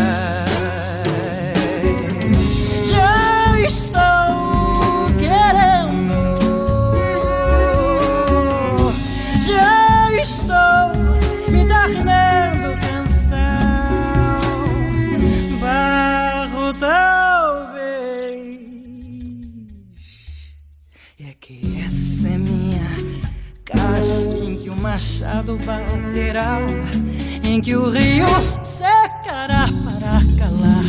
[25.58, 26.60] Machado baterá,
[27.44, 28.26] em que o rio
[28.64, 30.86] secará para calar.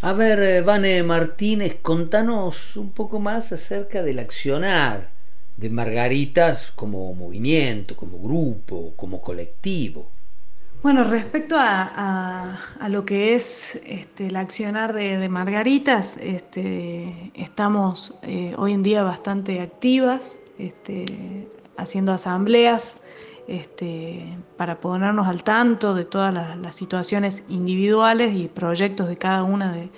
[0.00, 5.10] A ver, eh, Vane Martínez, contanos un poco más acerca del accionar
[5.56, 10.08] de Margaritas como movimiento, como grupo, como colectivo.
[10.82, 17.32] Bueno, respecto a, a- a lo que es este, el accionar de, de Margaritas, este,
[17.34, 23.00] estamos eh, hoy en día bastante activas, este, haciendo asambleas
[23.46, 29.72] este, para ponernos al tanto de todas las, situaciones individuales y proyectos de cada una
[29.72, 29.88] de,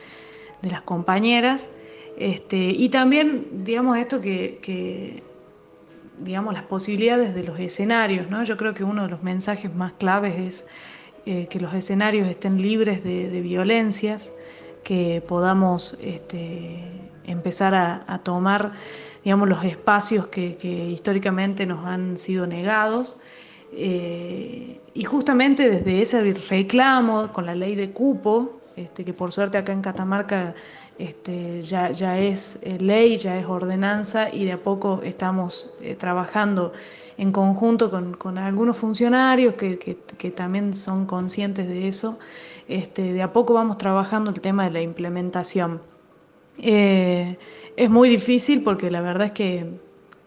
[0.63, 1.71] las compañeras.
[2.17, 5.23] Este, y también, digamos, esto que,
[6.19, 8.45] digamos, las posibilidades de los escenarios, ¿no?
[8.45, 10.67] Yo creo que uno de los mensajes más claves es
[11.25, 14.35] eh, que los escenarios estén libres de, violencias,
[14.85, 15.99] que podamos
[17.25, 18.73] empezar a tomar,
[19.25, 23.21] digamos, los espacios que, que históricamente nos han sido negados.
[23.73, 29.59] eh, y justamente desde ese reclamo con la ley de cupo, este, que por suerte
[29.59, 30.55] acá en Catamarca
[30.99, 35.95] este, ya, ya es eh, ley, ya es ordenanza y de a poco estamos eh,
[35.95, 36.73] trabajando
[37.17, 42.19] en conjunto con, algunos funcionarios que, que- que también son conscientes de eso.
[42.69, 45.81] Este, de a poco vamos trabajando el tema de la implementación.
[47.77, 49.67] Es muy difícil porque la verdad es que,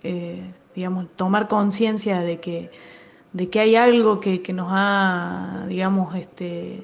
[0.04, 0.42] eh,
[0.76, 2.70] digamos, tomar conciencia de que,
[3.34, 6.84] de que hay algo que, que nos ha, digamos, este,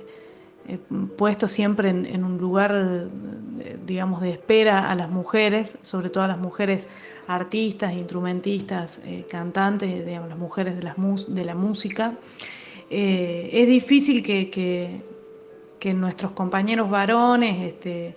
[0.68, 0.80] eh,
[1.18, 2.72] puesto siempre en, un lugar,
[3.60, 6.88] eh, digamos, de espera a las mujeres, sobre todo a las mujeres
[7.28, 12.14] artistas, instrumentistas, cantantes, digamos, las mujeres de, las mus- de la música.
[12.89, 15.01] Es difícil que, que-
[15.80, 18.16] que nuestros compañeros varones este,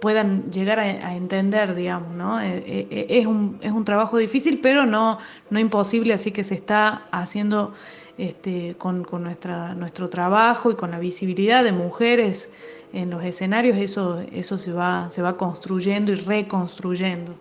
[0.00, 2.40] puedan llegar a, entender, digamos, ¿no?
[2.40, 5.18] Eh, eh, es, un, es un trabajo difícil, pero no,
[5.50, 7.74] no imposible, así que se está haciendo
[8.18, 12.52] este, con, con nuestra, nuestro trabajo y con la visibilidad de mujeres
[12.92, 17.34] en los escenarios, eso, eso se, va, se va construyendo y reconstruyendo.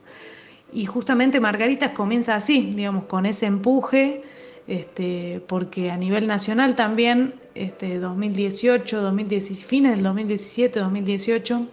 [0.73, 4.23] Y justamente Margaritas comienza así, digamos, con ese empuje,
[4.67, 11.67] este, porque a nivel nacional también, este, 2018, 2017, fines del 2017, 2018,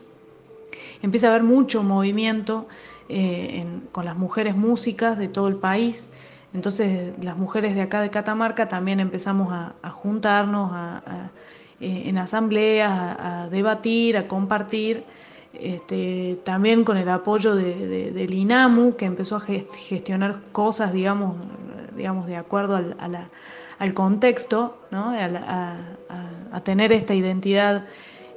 [1.02, 2.66] empieza a haber mucho movimiento
[3.08, 6.12] eh, con las mujeres músicas de todo el país.
[6.54, 11.02] Entonces las mujeres de acá de Catamarca también empezamos a, juntarnos a-
[11.80, 15.04] eh, en asambleas, a, debatir, a compartir,
[15.52, 20.92] este, también con el apoyo de- de- del INAMU, que empezó a ges- gestionar cosas,
[20.92, 21.36] digamos,
[21.96, 22.96] digamos de acuerdo al,
[23.78, 25.12] al contexto, ¿no?
[26.50, 27.84] a tener esta identidad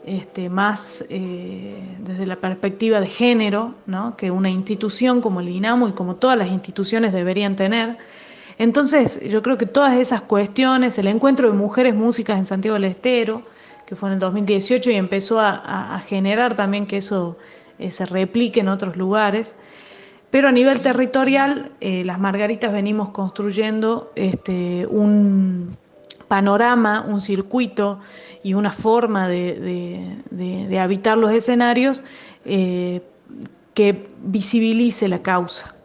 [0.06, 4.16] este, más eh, desde la perspectiva de género, ¿no?
[4.18, 7.98] que una institución como el INAMU y como todas las instituciones deberían tener.
[8.58, 12.86] Entonces, yo creo que todas esas cuestiones, el encuentro de mujeres músicas en Santiago del
[12.86, 13.44] Estero,
[13.86, 17.38] que fue en el 2018 y empezó a, generar también que eso
[17.78, 19.56] eh, se replique en otros lugares,
[20.30, 25.78] pero a nivel territorial, eh, las Margaritas venimos construyendo este, un
[26.30, 28.00] panorama, un circuito
[28.44, 32.04] y una forma de, de- de- habitar los escenarios
[32.46, 33.02] eh,
[33.74, 35.76] que visibilice la causa.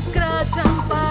[0.00, 1.09] scratch and pop.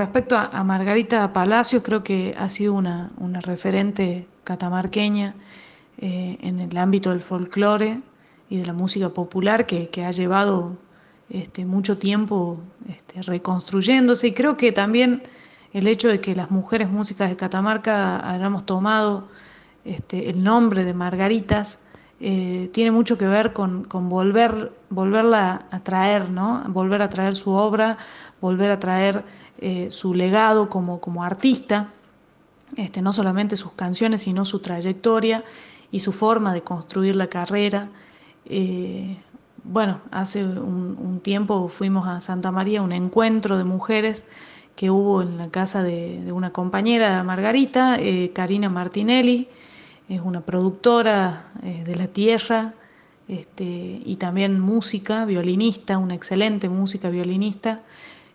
[0.00, 3.10] Respecto a, Margarita Palacios, creo que ha sido una,
[3.42, 5.34] referente catamarqueña
[5.98, 8.00] eh, en el ámbito del folclore
[8.48, 10.78] y de la música popular que, que ha llevado
[11.28, 14.28] este, mucho tiempo este, reconstruyéndose.
[14.28, 15.22] Y creo que también
[15.74, 19.28] el hecho de que las mujeres músicas de Catamarca hayamos tomado
[19.84, 21.80] este, el nombre de Margaritas
[22.22, 26.62] eh, tiene mucho que ver con, volver, volverla a traer, ¿no?
[26.68, 27.96] volver a traer su obra,
[28.42, 29.24] volver a traer
[29.58, 31.88] eh, su legado como, artista,
[32.76, 35.44] este, no solamente sus canciones, sino su trayectoria
[35.90, 37.88] y su forma de construir la carrera.
[38.44, 39.16] Eh,
[39.64, 44.26] bueno, hace un, tiempo fuimos a Santa María, un encuentro de mujeres
[44.76, 49.48] que hubo en la casa de, de una compañera, Margarita, eh, Karina Martinelli,
[50.10, 52.74] es una productora eh, de la tierra
[53.28, 57.82] este, y también música, violinista, una excelente música violinista,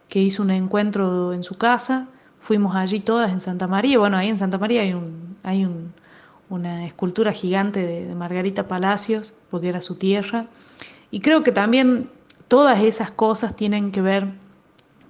[0.08, 2.08] que hizo un encuentro en su casa.
[2.40, 4.00] Fuimos allí todas en Santa María.
[4.00, 5.94] Bueno, ahí en Santa María hay, un, hay un,
[6.50, 10.46] una escultura gigante de, de Margarita Palacios, porque era su tierra.
[11.12, 12.10] Y creo que también
[12.48, 14.30] todas esas cosas tienen que ver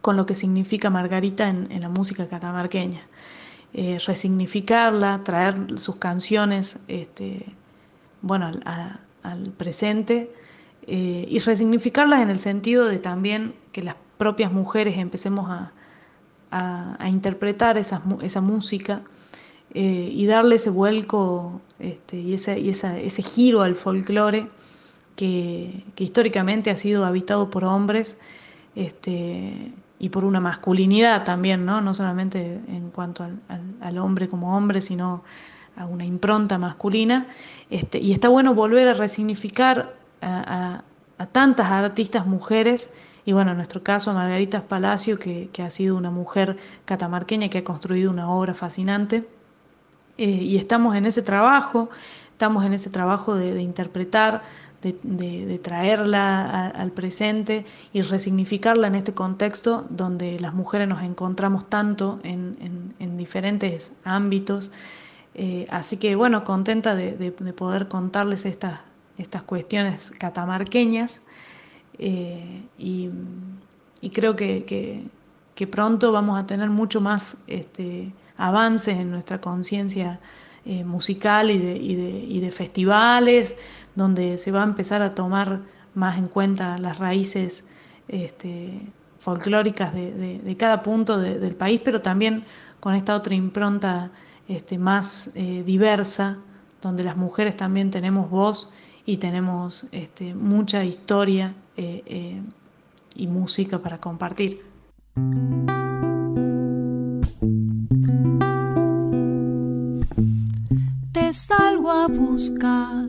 [0.02, 3.02] con lo que significa Margarita en, en la música catamarqueña.
[3.78, 7.46] Eh, resignificarla, traer sus canciones este,
[8.22, 10.32] bueno, al, presente
[10.88, 15.74] eh, y resignificarlas en el sentido de también que las propias mujeres empecemos a,
[17.06, 18.00] interpretar esa,
[18.40, 19.02] música
[19.74, 24.48] eh, y darle ese vuelco este, y, ese, giro al folclore
[25.18, 28.18] que, que, históricamente ha sido habitado por hombres
[28.74, 31.82] este, y por una masculinidad también, ¿no?
[31.82, 35.24] no solamente en cuanto al, al, al hombre como hombre, sino
[35.78, 37.28] a una impronta masculina.
[37.70, 40.84] Este, y está bueno volver a resignificar a,
[41.18, 42.90] a, a, tantas artistas mujeres,
[43.26, 47.50] y bueno, en nuestro caso a Margarita Palacio, que, que, ha sido una mujer catamarqueña
[47.50, 49.28] que ha construido una obra fascinante.
[50.18, 51.90] Eh, y estamos en ese trabajo,
[52.32, 54.44] estamos en ese trabajo de, de interpretar,
[54.94, 62.20] de, traerla al presente y resignificarla en este contexto donde las mujeres nos encontramos tanto
[62.24, 64.72] en, en, en diferentes ámbitos.
[65.34, 68.80] Eh, así que bueno, contenta de, de, de poder contarles estas,
[69.18, 71.22] estas cuestiones catamarqueñas
[72.00, 73.10] eh, y,
[74.14, 75.04] creo que,
[75.72, 80.20] pronto vamos a tener mucho más este, avances en nuestra conciencia
[80.66, 83.56] eh, musical y de festivales,
[83.96, 85.62] donde se va a empezar a tomar
[85.94, 87.66] más en cuenta las raíces
[88.08, 88.82] este,
[89.20, 92.44] folclóricas de, cada punto de, del país, pero también
[92.80, 94.12] con esta otra impronta
[94.48, 96.38] este, más eh, diversa,
[96.82, 98.72] donde las mujeres también tenemos voz
[99.06, 102.42] y tenemos este, mucha historia eh, eh,
[103.16, 104.62] y música para compartir.
[111.12, 113.08] Te salgo a buscar,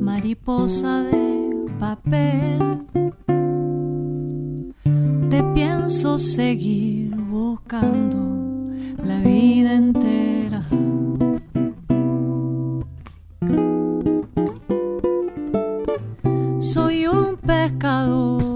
[0.00, 2.58] mariposa de papel
[5.28, 8.18] te pienso seguir buscando
[9.04, 10.62] la vida entera.
[16.60, 18.51] Soy un pescador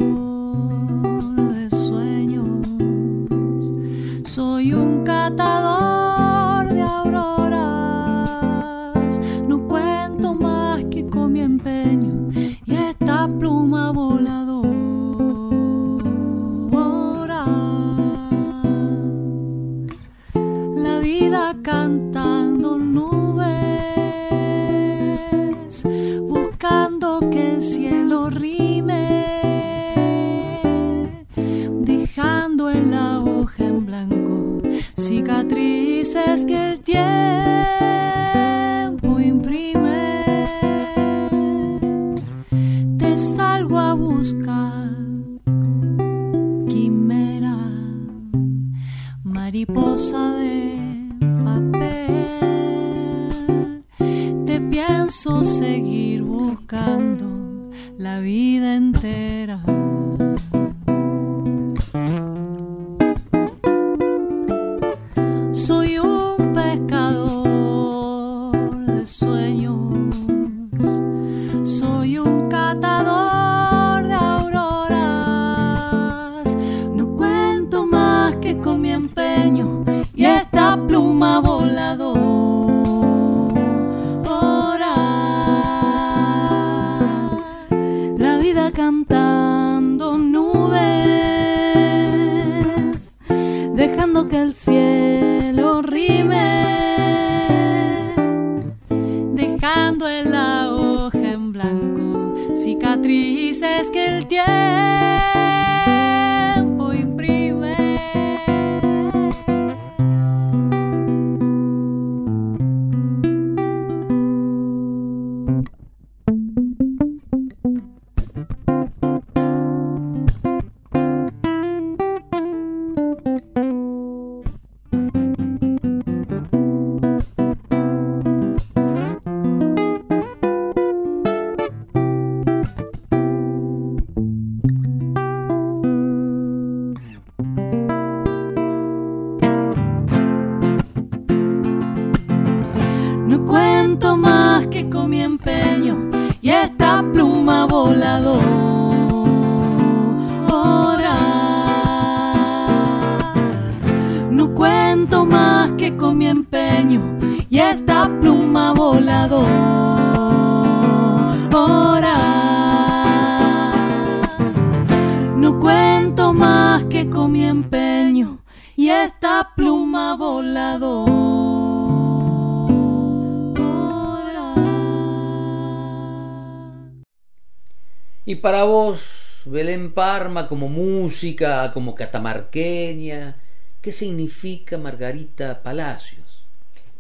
[181.16, 183.36] música, como catamarqueña,
[183.80, 186.46] ¿qué significa Margarita Palacios?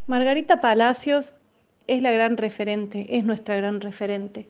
[0.06, 1.34] Margarita Palacios
[1.86, 4.48] es la gran referente, es nuestra gran referente.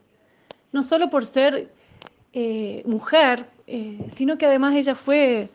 [0.72, 1.70] No solo por ser
[2.32, 5.48] eh, mujer, eh, sino que además ella fue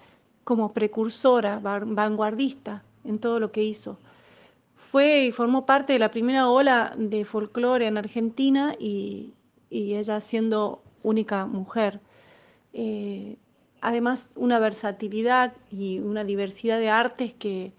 [0.43, 3.97] como precursora, van- vanguardista en todo lo que hizo.
[4.75, 9.33] Fue y formó parte de la primera ola de folclore en Argentina y,
[9.69, 12.01] y ella siendo única mujer.
[12.73, 13.37] Eh,
[13.81, 17.73] además, una versatilidad y una diversidad de artes que,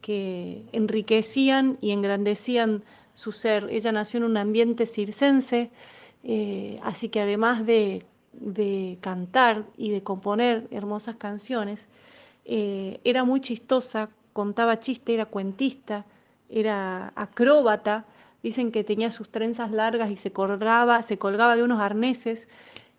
[0.00, 3.68] que enriquecían y engrandecían su ser.
[3.70, 5.70] Ella nació en un ambiente circense,
[6.22, 11.88] eh, así que además de, de cantar y de componer hermosas canciones,
[12.44, 16.06] eh, era muy chistosa, contaba chiste, era cuentista,
[16.48, 18.06] era acróbata.
[18.42, 22.48] Dicen que tenía sus trenzas largas y se colgaba, se colgaba de unos arneses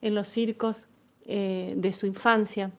[0.02, 0.89] en los circos
[1.32, 2.72] eh, de su infancia.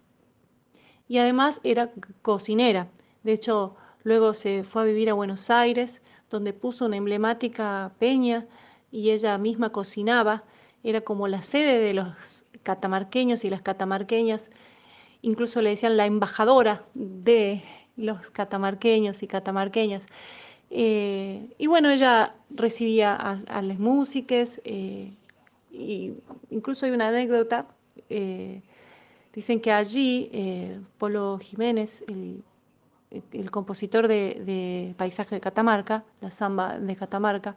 [1.06, 2.88] Y además era cocinera.
[3.22, 8.48] De hecho, luego se fue a vivir a Buenos Aires, donde puso una emblemática peña
[8.90, 10.42] y ella misma cocinaba.
[10.82, 14.50] Era como la sede de los catamarqueños y las catamarqueñas.
[15.22, 17.62] Incluso le decían la embajadora de
[17.96, 20.06] los catamarqueños y catamarqueñas.
[20.70, 25.14] Eh, y bueno, ella recibía a, a las músicas, eh,
[25.70, 26.14] y
[26.50, 27.68] incluso hay una anécdota,
[28.08, 28.62] eh,
[29.34, 36.96] dicen que allí eh, Polo Jiménez, el, compositor de, Paisaje de Catamarca, la samba de
[36.96, 37.56] Catamarca,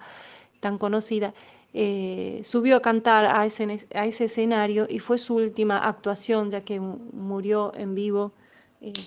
[0.60, 1.34] tan conocida,
[1.74, 3.82] eh, subió a cantar a ese,
[4.26, 8.34] escenario y fue su última actuación, ya que murió en vivo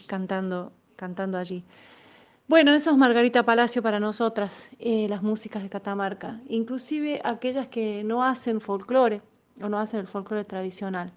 [0.07, 1.65] cantando, cantando allí.
[2.49, 8.23] Bueno, eso es Margarita Palacio para nosotras, las músicas de Catamarca, inclusive aquellas que no
[8.23, 9.21] hacen folclore
[9.63, 11.13] o no hacen el folclore tradicional.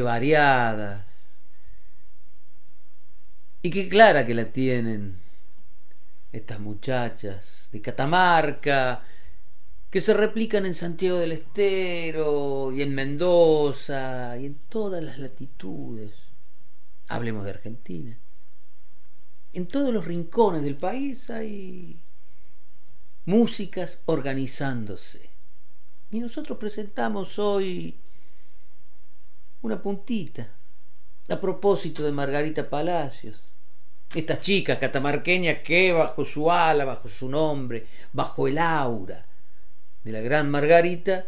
[0.00, 1.06] Variadas.
[3.62, 5.20] Y qué clara que la tienen
[6.32, 9.02] estas muchachas de Catamarca,
[9.90, 16.12] que se replican en Santiago del Estero y en Mendoza y en todas las latitudes.
[17.08, 18.18] Hablemos de Argentina.
[19.52, 22.00] En todos los rincones del país hay
[23.24, 25.30] músicas organizándose.
[26.10, 27.98] Y nosotros presentamos hoy
[29.62, 30.48] una puntita
[31.28, 33.50] a propósito de Margarita Palacios.
[34.14, 39.26] Esta chica catamarqueña que bajo su ala, bajo su nombre, bajo el aura
[40.02, 41.26] de la gran Margarita,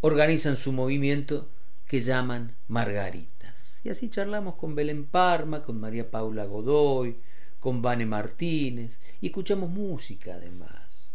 [0.00, 1.48] organizan su movimiento
[1.86, 3.80] que llaman Margaritas.
[3.84, 7.16] Y así charlamos con Belén Parma, con María Paula Godoy,
[7.60, 11.12] con Vane Martínez, y escuchamos música además.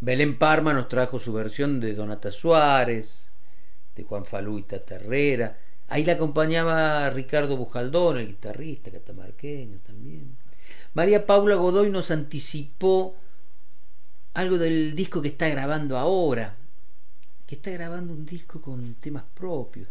[0.00, 3.27] Belén Parma nos trajo su versión de Donata Suárez,
[3.98, 5.00] de Juan Falú y Tata.
[5.88, 10.36] Ahí la acompañaba Ricardo Bujaldón, el guitarrista catamarqueño también.
[10.94, 13.16] María Paula Godoy nos anticipó
[14.34, 16.56] algo del disco que está grabando ahora,
[17.46, 19.88] que está grabando un disco con temas propios.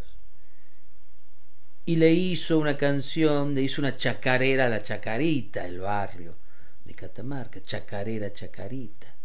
[1.85, 6.35] Y le hizo una canción, le hizo una chacarera a la Chacarita, el barrio
[6.85, 9.16] de Catamarca, Chacarera, Chacarita.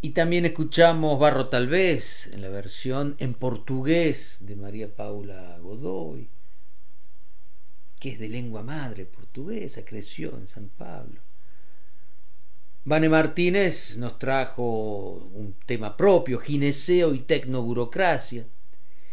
[0.00, 6.28] Y también escuchamos Barro Tal vez, en la versión en portugués de María Paula Godoy,
[7.98, 11.20] que es de lengua madre portuguesa, creció en San Pablo.
[12.84, 18.46] Vane Martínez nos trajo un tema propio, gineceo y tecnoburocracia,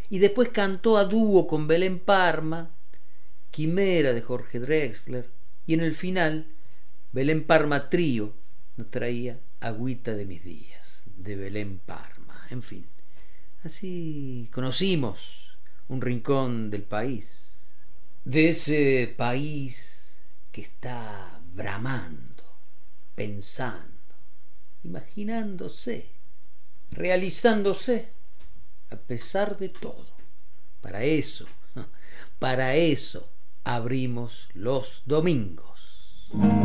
[0.09, 2.75] y después cantó a dúo con Belén Parma,
[3.49, 5.31] Quimera de Jorge Drexler,
[5.65, 6.47] y en el final
[7.11, 8.33] Belén Parma Trío
[8.77, 10.74] nos traía Agüita de mis días,
[11.17, 12.87] de Belén Parma, en fin.
[13.63, 17.55] Así conocimos un rincón del país,
[18.23, 20.19] de ese país
[20.51, 22.43] que está bramando,
[23.15, 24.15] pensando,
[24.83, 26.09] imaginándose,
[26.91, 28.09] realizándose,
[28.89, 30.15] a pesar de todo.
[30.81, 31.47] Para eso,
[32.39, 33.29] para eso
[33.63, 36.64] abrimos los domingos.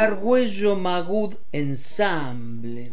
[0.00, 2.90] Argüello Magud Ensemble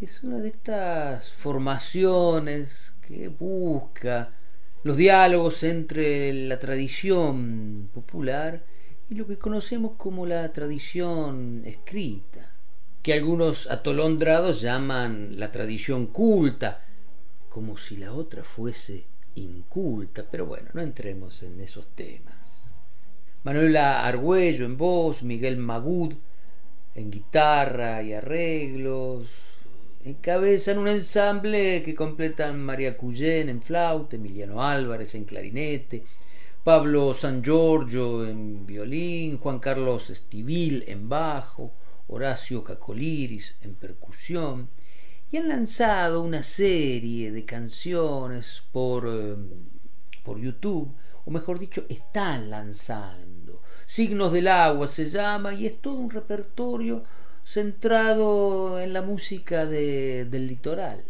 [0.00, 4.34] es una de estas formaciones que busca
[4.82, 8.64] los diálogos entre la tradición popular
[9.10, 12.50] y lo que conocemos como la tradición escrita,
[13.00, 16.84] que algunos atolondrados llaman la tradición culta,
[17.48, 19.04] como si la otra fuese
[19.36, 22.41] inculta, pero bueno, no entremos en esos temas.
[23.44, 26.14] Manuela Argüello en voz, Miguel Magud
[26.94, 29.26] en guitarra y arreglos,
[30.04, 36.04] encabezan un ensamble que completan María Cuyén en flauta, Emiliano Álvarez en clarinete,
[36.62, 41.72] Pablo San Giorgio en violín, Juan Carlos Estivil en bajo,
[42.06, 44.68] Horacio Cacoliris en percusión,
[45.32, 49.34] y han lanzado una serie de canciones por, eh,
[50.22, 50.94] por YouTube,
[51.24, 53.31] o mejor dicho, están lanzando.
[53.92, 57.04] Signos del agua se llama y es todo un repertorio
[57.44, 61.04] centrado en la música de- del litoral.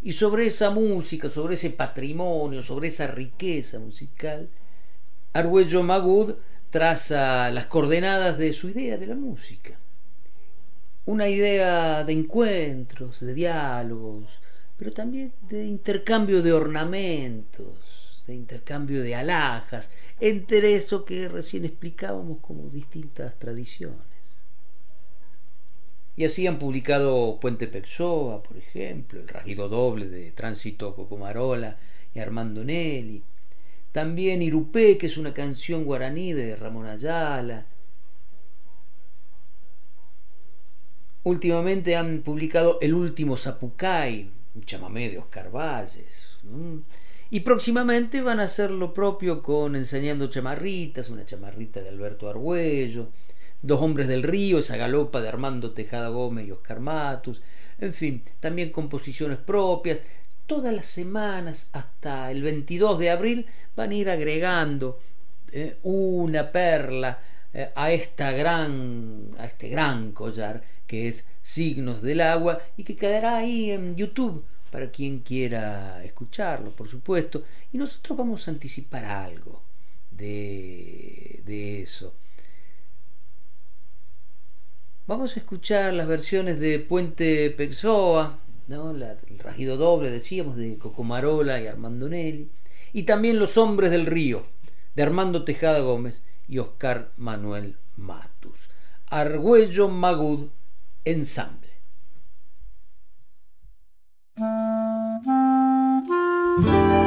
[0.00, 4.48] Y sobre esa música, sobre ese patrimonio, sobre esa riqueza musical,
[5.34, 6.36] Argüello Magud
[6.70, 9.78] traza las coordenadas de su idea de la música.
[11.04, 14.24] Una idea de encuentros, de diálogos,
[14.78, 17.74] pero también de intercambio de ornamentos,
[18.26, 19.90] de intercambio de alhajas,
[20.20, 24.00] entre eso que recién explicábamos como distintas tradiciones.
[26.16, 31.76] Y así han publicado Puente Pexoa, por ejemplo, el rajido doble de Tránsito Cocomarola
[32.14, 33.22] y Armando Nelly.
[33.92, 37.66] También Irupé, que es una canción guaraní de Ramón Ayala.
[41.22, 46.38] Últimamente han publicado El último Zapucay, un chamamé de Oscar Valles.
[47.28, 53.08] Y próximamente van a hacer lo propio con Enseñando Chamarritas, una chamarrita de Alberto Argüello,
[53.62, 57.42] Dos Hombres del Río, esa galopa de Armando Tejada Gómez y Oscar Matus,
[57.78, 59.98] en fin, también composiciones propias.
[60.46, 65.00] Todas las semanas hasta el 22 de abril van a ir agregando
[65.50, 67.18] eh, una perla
[67.52, 72.94] eh, a esta gran a este gran collar que es Signos del Agua y que
[72.94, 77.44] quedará ahí en YouTube para quien quiera escucharlo, por supuesto.
[77.72, 79.62] Y nosotros vamos a anticipar algo
[80.10, 82.14] de, de eso.
[85.06, 88.90] Vamos a escuchar las versiones de Puente Pexoa, ¿no?
[88.90, 92.50] El rajido doble, decíamos, de Cocomarola y Armando Nelly,
[92.92, 94.46] y también Los Hombres del Río,
[94.96, 98.68] de Armando Tejada Gómez y Oscar Manuel Matus.
[99.06, 100.48] Argüello Magud,
[101.04, 101.65] ensamble.
[104.38, 105.26] thank
[106.66, 107.05] you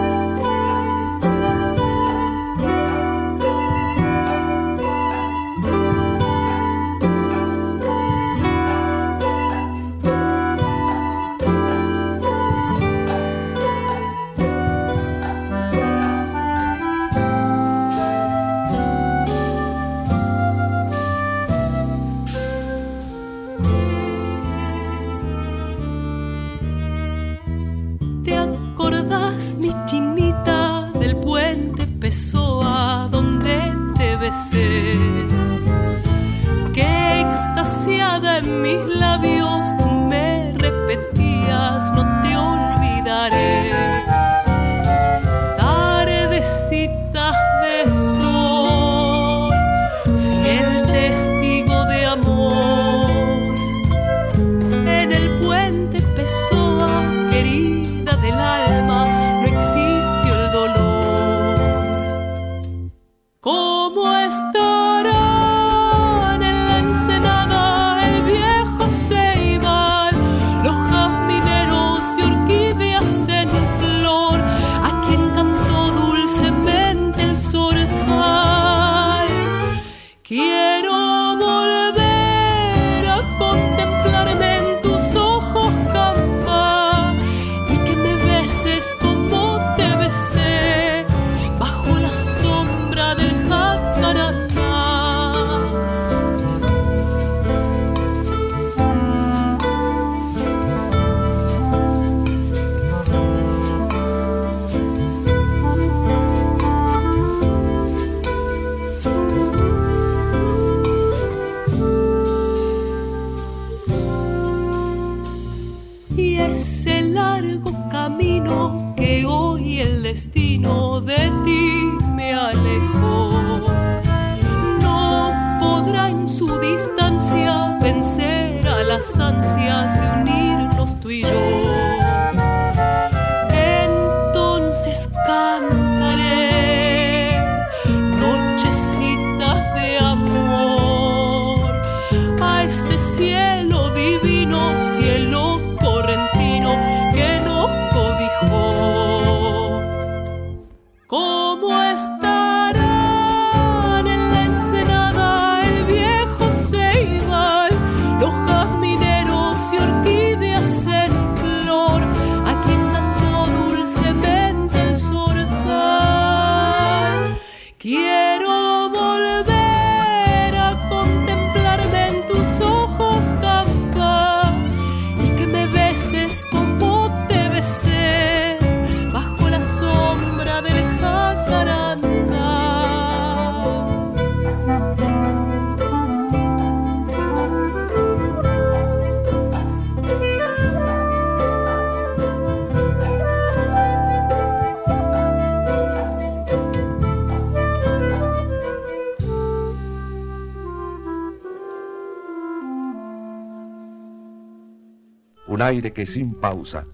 [205.70, 206.86] aire que sin pausa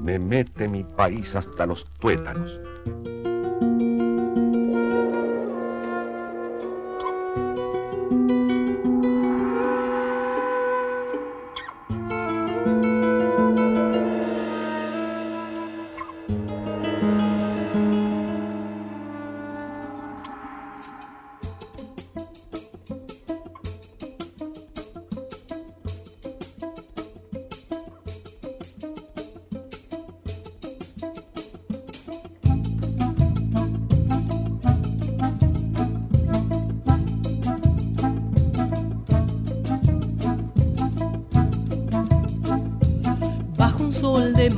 [0.00, 2.58] me mete mi país hasta los tuétanos.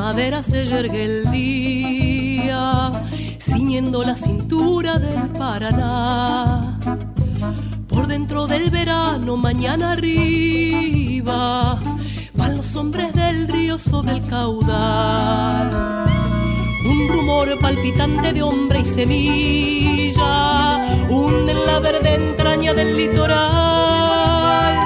[0.09, 2.93] Madera se yergue el día,
[3.41, 6.79] ciñendo la cintura del Paraná.
[7.89, 11.81] Por dentro del verano, mañana arriba,
[12.35, 16.07] van los hombres del río sobre el caudal.
[16.89, 20.29] Un rumor palpitante de hombre y semilla,
[21.11, 24.77] hunde en la verde entraña del litoral.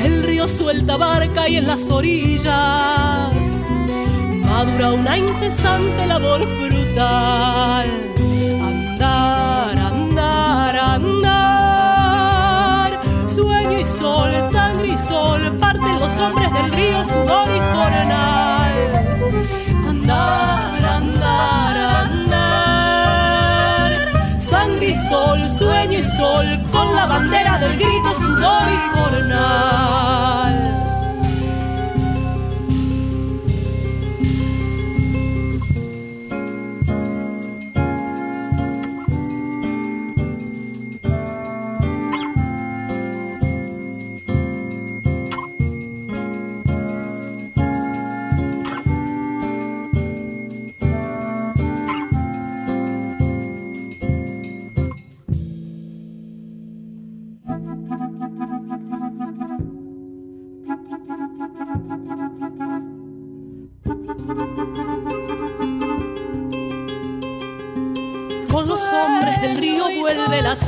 [0.00, 3.37] El río suelta barca y en las orillas
[4.58, 7.88] madura una incesante labor frutal.
[8.70, 12.10] Andar, andar, andar.
[13.28, 18.74] Sueño y sol, sangre y sol, parten los hombres del río, sudor y coronal.
[19.90, 23.92] Andar, andar, andar.
[24.40, 30.57] Sangre y sol, sueño y sol, con la bandera del grito, sudor y coronal.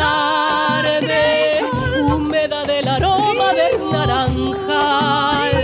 [0.00, 1.60] Tarde,
[2.02, 5.54] húmeda del aroma del naranjal.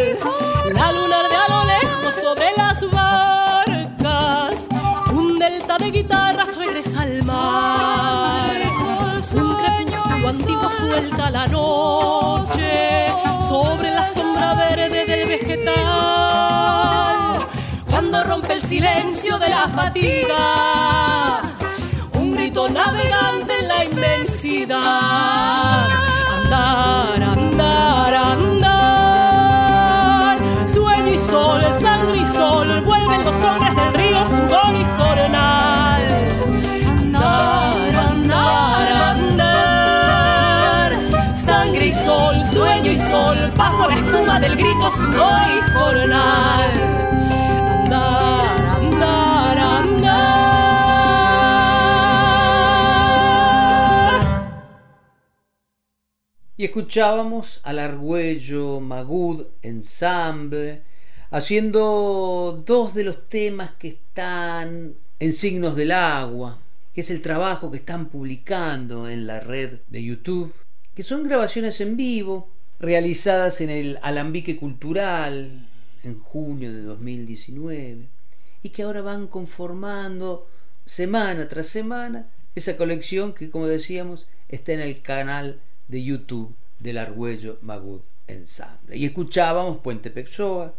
[0.79, 4.57] La luna de a lo lejos sobre las barcas,
[5.13, 8.57] un delta de guitarras regresa al mar.
[9.35, 12.73] Un crepúsculo antiguo suelta la noche
[13.49, 15.77] sobre la sombra verde del vegetal.
[17.91, 20.43] Cuando rompe el silencio de la fatiga
[22.15, 23.36] un grito navegante
[24.69, 25.93] Andar,
[27.23, 28.79] andar, andar.
[30.67, 36.03] Sueño y sol, sangre y sol, vuelven los hombres del río, sudor y coronal.
[36.99, 40.93] Andar, andar, andar.
[41.33, 46.71] Sangre y sol, sueño y sol, bajo la espuma del grito, sudor y coronal.
[56.77, 60.83] Escuchábamos al Argüello Magud Ensemble
[61.31, 66.59] haciendo dos de los temas que están en Signos del Agua,
[66.95, 70.53] que es el trabajo que están publicando en la red de YouTube,
[70.95, 75.67] que son grabaciones en vivo realizadas en el Alambique Cultural
[76.05, 78.07] en junio de 2019
[78.63, 80.47] y que ahora van conformando
[80.85, 85.59] semana tras semana esa colección que como decíamos está en el canal
[85.89, 88.97] de YouTube del Argüello Magud Ensamble.
[88.97, 90.75] Y escuchábamos Puente Pexoa,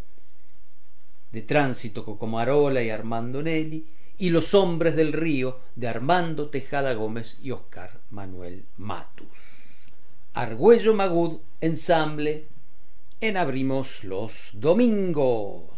[1.32, 3.88] de Tránsito Cocomarola y Armando Nelly,
[4.18, 9.28] y Los Hombres del Río de Armando Tejada Gómez y Oscar Manuel Matus.
[10.34, 12.48] Argüello Magud Ensamble
[13.22, 15.77] en Abrimos los Domingos.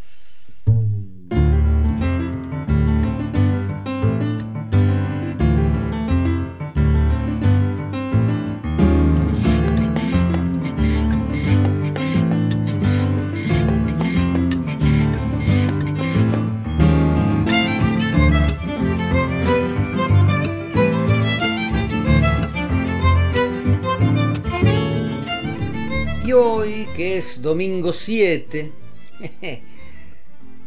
[27.20, 28.72] Es domingo 7,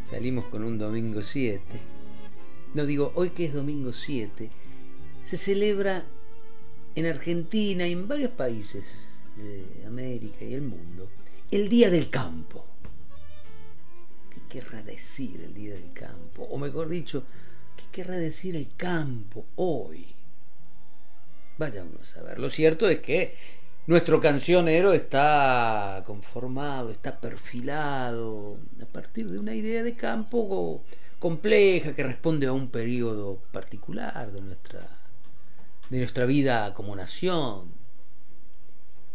[0.09, 1.61] salimos con un domingo 7,
[2.73, 4.49] no digo, hoy que es domingo 7,
[5.25, 6.05] se celebra
[6.95, 8.83] en Argentina y en varios países
[9.35, 11.09] de América y el mundo
[11.49, 12.65] el Día del Campo,
[14.53, 16.43] querrá decir el Día del Campo?
[16.43, 17.23] O mejor dicho,
[17.75, 20.13] ¿qué querrá decir el campo hoy?
[21.57, 22.37] Vaya uno a saber.
[22.37, 23.35] Lo cierto es que
[23.85, 30.83] nuestro cancionero está conformado, está perfilado a partir de una idea de campo
[31.19, 34.87] compleja que responde a un periodo particular de nuestra,
[35.89, 37.71] de nuestra vida como nación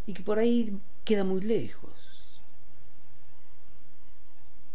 [0.06, 1.92] y que por ahí queda muy lejos.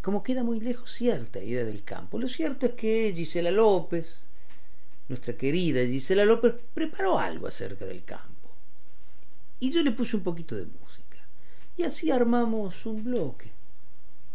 [0.01, 2.19] Como queda muy lejos cierta idea del campo.
[2.19, 4.25] Lo cierto es que Gisela López,
[5.07, 8.32] nuestra querida Gisela López, preparó algo acerca del campo.
[9.63, 11.19] Y yo le puse un poquito de música.
[11.77, 13.49] Y así armamos un bloque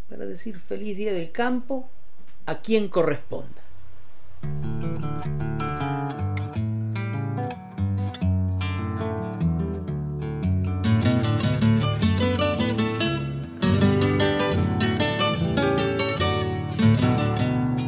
[0.09, 1.87] para decir feliz día del campo
[2.47, 3.63] a quien corresponda.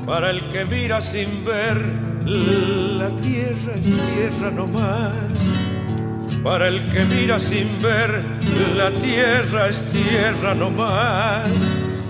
[0.04, 1.78] Para el que mira sin ver,
[2.26, 5.79] la tierra es tierra no más.
[6.42, 8.24] Para el que mira sin ver,
[8.74, 11.50] la tierra es tierra no más.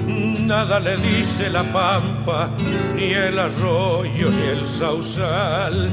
[0.07, 2.51] Nada le dice la pampa,
[2.95, 5.91] ni el arroyo, ni el sausal.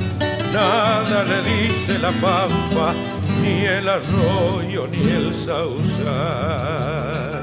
[0.53, 2.93] Nada le dice la pampa,
[3.41, 7.36] ni el arroyo, ni el sausal.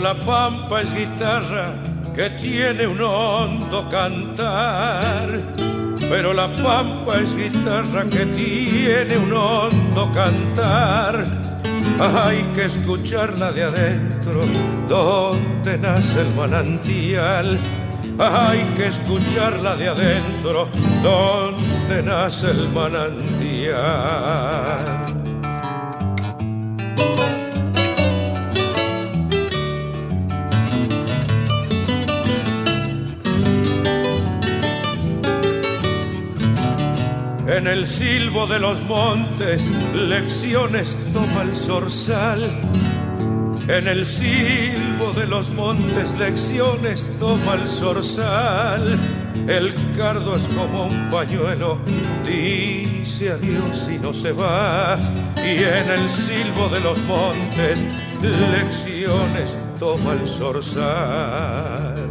[0.00, 1.72] La pampa es guitarra
[2.14, 5.28] que tiene un hondo cantar.
[5.98, 11.26] Pero la pampa es guitarra que tiene un hondo cantar.
[12.00, 14.42] Hay que escucharla de adentro,
[14.88, 17.58] donde nace el manantial.
[18.18, 20.68] Hay que escucharla de adentro,
[21.02, 25.07] donde nace el manantial.
[37.48, 42.42] En el silbo de los montes, lecciones toma el zorzal.
[43.66, 49.00] En el silbo de los montes, lecciones toma el zorzal.
[49.48, 51.78] El cardo es como un pañuelo,
[52.22, 54.98] dice adiós y no se va.
[55.38, 57.80] Y en el silbo de los montes,
[58.20, 62.07] lecciones toma el zorzal.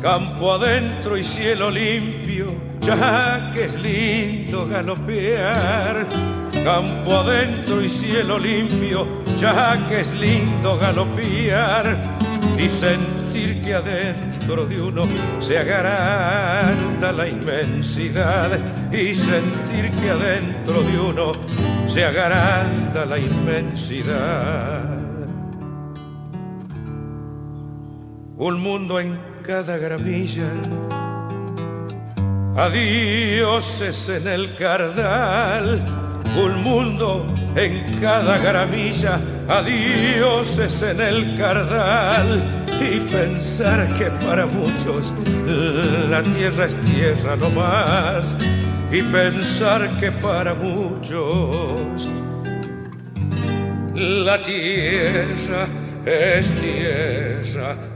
[0.00, 6.06] Campo adentro y cielo limpio, ya que es lindo galopear.
[6.64, 12.18] Campo adentro y cielo limpio, ya que es lindo galopear
[12.58, 15.04] y sentir que adentro de uno
[15.38, 18.58] se agranda la inmensidad
[18.92, 21.32] y sentir que adentro de uno
[21.86, 25.00] se agranda la inmensidad.
[28.36, 30.50] Un mundo en cada gramilla.
[32.56, 35.84] Adiós es en el cardal,
[36.36, 37.26] un mundo
[37.56, 39.18] en cada gramilla.
[39.48, 45.12] Adiós es en el cardal y pensar que para muchos
[45.46, 48.34] la tierra es tierra no más.
[48.92, 52.08] Y pensar que para muchos
[53.94, 55.68] la tierra
[56.04, 57.89] es tierra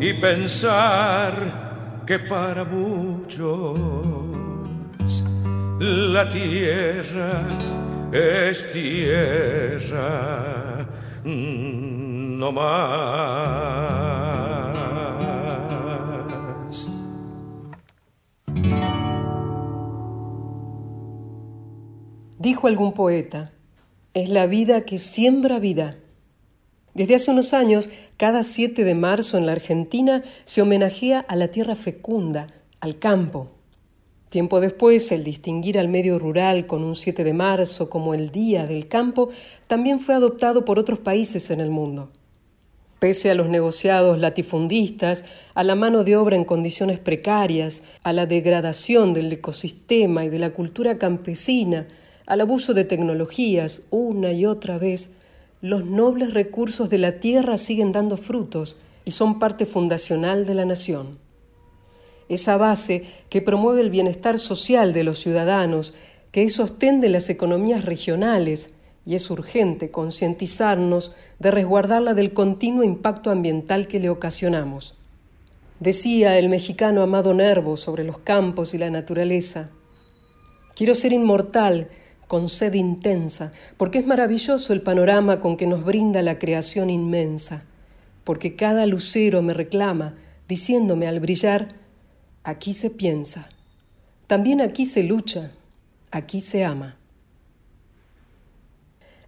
[0.00, 3.78] Y pensar que para muchos
[5.78, 7.40] la tierra
[8.12, 10.34] es tierra
[12.52, 14.53] más.
[22.44, 23.52] Dijo algún poeta,
[24.12, 25.96] es la vida que siembra vida.
[26.92, 27.88] Desde hace unos años,
[28.18, 32.48] cada 7 de marzo en la Argentina se homenajea a la tierra fecunda,
[32.80, 33.48] al campo.
[34.28, 38.66] Tiempo después, el distinguir al medio rural con un 7 de marzo como el Día
[38.66, 39.30] del Campo
[39.66, 42.10] también fue adoptado por otros países en el mundo.
[42.98, 48.26] Pese a los negociados latifundistas, a la mano de obra en condiciones precarias, a la
[48.26, 51.86] degradación del ecosistema y de la cultura campesina,
[52.26, 55.10] al abuso de tecnologías una y otra vez,
[55.60, 60.64] los nobles recursos de la tierra siguen dando frutos y son parte fundacional de la
[60.64, 61.18] nación.
[62.28, 65.94] Esa base que promueve el bienestar social de los ciudadanos,
[66.32, 68.70] que es sostén de las economías regionales,
[69.06, 74.96] y es urgente concientizarnos de resguardarla del continuo impacto ambiental que le ocasionamos.
[75.78, 79.70] Decía el mexicano Amado Nervo sobre los campos y la naturaleza,
[80.74, 81.88] quiero ser inmortal
[82.34, 87.62] con sed intensa, porque es maravilloso el panorama con que nos brinda la creación inmensa,
[88.24, 90.16] porque cada lucero me reclama,
[90.48, 91.76] diciéndome al brillar,
[92.42, 93.48] aquí se piensa,
[94.26, 95.52] también aquí se lucha,
[96.10, 96.96] aquí se ama.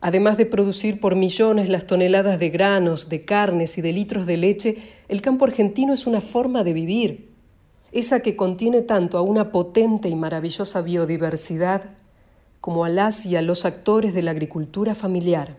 [0.00, 4.36] Además de producir por millones las toneladas de granos, de carnes y de litros de
[4.36, 7.28] leche, el campo argentino es una forma de vivir,
[7.92, 11.95] esa que contiene tanto a una potente y maravillosa biodiversidad
[12.66, 15.56] como a las y a los actores de la agricultura familiar.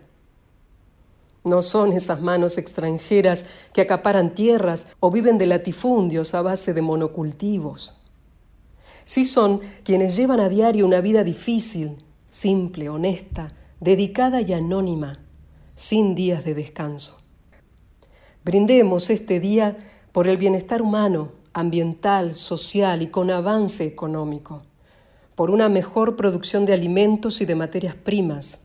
[1.42, 6.82] No son esas manos extranjeras que acaparan tierras o viven de latifundios a base de
[6.82, 7.96] monocultivos.
[9.04, 11.96] Sí son quienes llevan a diario una vida difícil,
[12.28, 15.18] simple, honesta, dedicada y anónima,
[15.74, 17.16] sin días de descanso.
[18.44, 19.78] Brindemos este día
[20.12, 24.67] por el bienestar humano, ambiental, social y con avance económico,
[25.38, 28.62] por una mejor producción de alimentos y de materias primas.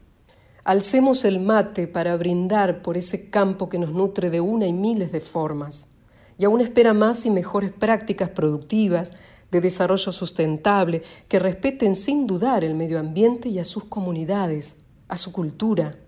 [0.64, 5.12] Alcemos el mate para brindar por ese campo que nos nutre de una y miles
[5.12, 5.92] de formas,
[6.40, 9.14] y aún espera más y mejores prácticas productivas,
[9.52, 14.78] de desarrollo sustentable, que respeten sin dudar el medio ambiente y a sus comunidades,
[15.10, 16.00] a su cultura,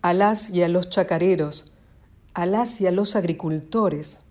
[0.00, 1.74] a las y a los chacareros,
[2.32, 4.22] a las y a los agricultores,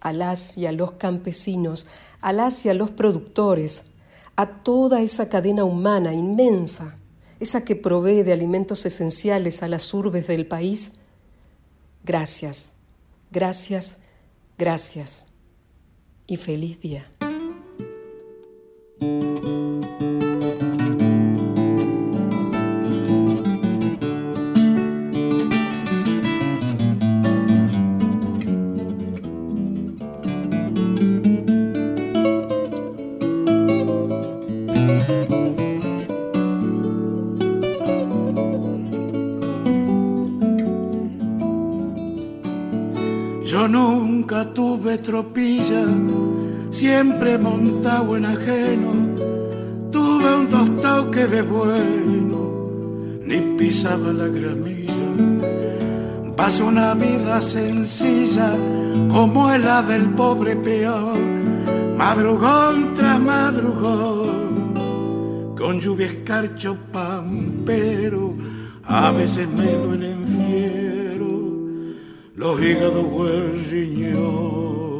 [0.00, 1.86] a las y a los campesinos,
[2.20, 3.92] a las y a los productores,
[4.38, 6.96] a toda esa cadena humana inmensa,
[7.40, 10.92] esa que provee de alimentos esenciales a las urbes del país.
[12.04, 12.74] Gracias,
[13.32, 13.98] gracias,
[14.56, 15.26] gracias
[16.28, 17.17] y feliz día.
[47.18, 48.92] Siempre montado en ajeno.
[49.90, 52.70] Tuve un tostado que de bueno,
[53.24, 54.94] ni pisaba la gramilla.
[56.36, 58.52] Paso una vida sencilla,
[59.10, 61.96] como la del pobre peón.
[61.96, 64.74] Madrugón tras madrugón,
[65.58, 68.34] con lluvia escarcho pampero,
[68.84, 71.66] a veces me duelen fiero
[72.36, 73.26] los hígados o
[73.68, 74.98] riñón.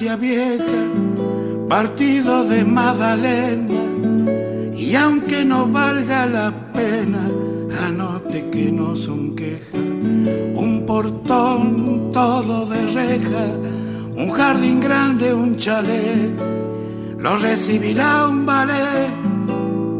[0.00, 0.64] Vieja,
[1.68, 3.74] partido de Magdalena,
[4.74, 7.28] y aunque no valga la pena,
[7.84, 9.74] anote que no son quejas.
[9.74, 13.46] Un portón todo de reja,
[14.16, 16.32] un jardín grande, un chalet,
[17.18, 19.10] lo recibirá un ballet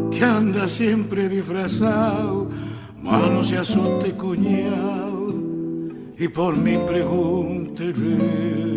[0.09, 2.47] que anda siempre disfrazado,
[3.03, 5.33] mas no se asuste cuñado
[6.17, 8.70] y por mí pregúntele.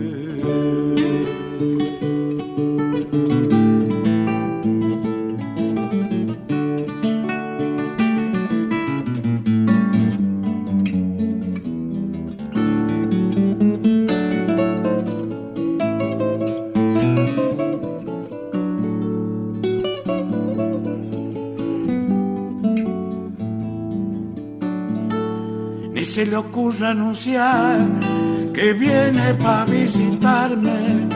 [26.15, 28.14] Se le ocurra anunciar
[28.55, 31.09] que viene para visitarme,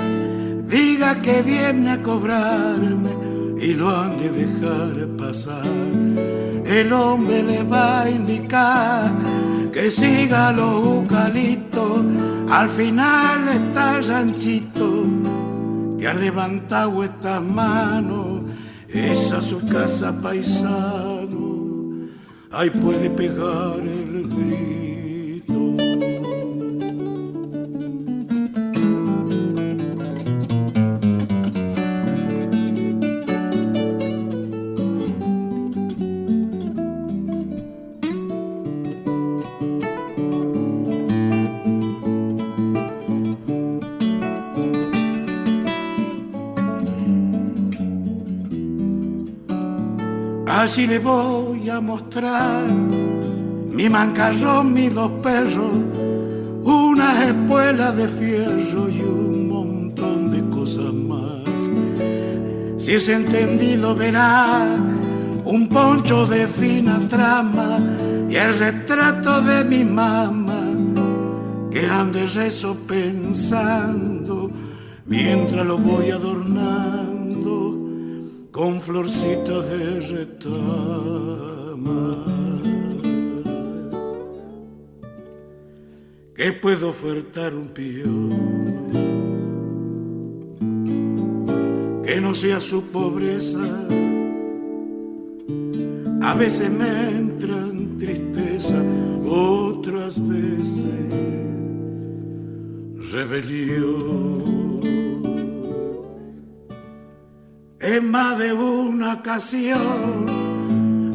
[0.67, 3.11] diga que viene a cobrarme
[3.61, 5.65] y lo han de dejar pasar.
[6.67, 9.13] El hombre le va a indicar
[9.73, 12.05] que siga los eucaliptos,
[12.51, 15.05] al final está el ranchito
[15.97, 18.43] que ha levantado estas manos,
[18.89, 22.09] esa su casa paisano,
[22.51, 24.78] ahí puede pegar el grito.
[50.71, 55.73] Así le voy a mostrar mi mancarrón, mis dos perros,
[56.63, 61.71] una espuela de fierro y un montón de cosas más.
[62.77, 64.77] Si es entendido verá
[65.47, 67.79] un poncho de fina trama
[68.29, 70.65] y el retrato de mi mamá
[71.71, 74.51] que ande rezo pensando
[75.07, 77.18] mientras lo voy adornando
[78.59, 81.47] con florcitas de retama.
[86.35, 88.31] ¿Qué puedo ofertar un pío?
[92.03, 93.65] Que no sea su pobreza.
[96.23, 98.83] A veces me entran tristeza,
[99.25, 100.85] otras veces
[103.13, 105.08] rebelión.
[107.91, 110.27] En más de una ocasión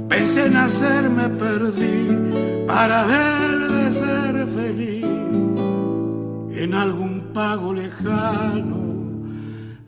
[0.09, 5.05] pensé en hacerme perdí para ver de ser feliz
[6.63, 8.81] en algún pago lejano,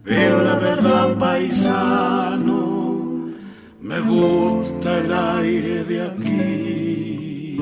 [0.04, 2.62] pero la verdad paisano
[3.82, 7.56] me gusta el aire de aquí.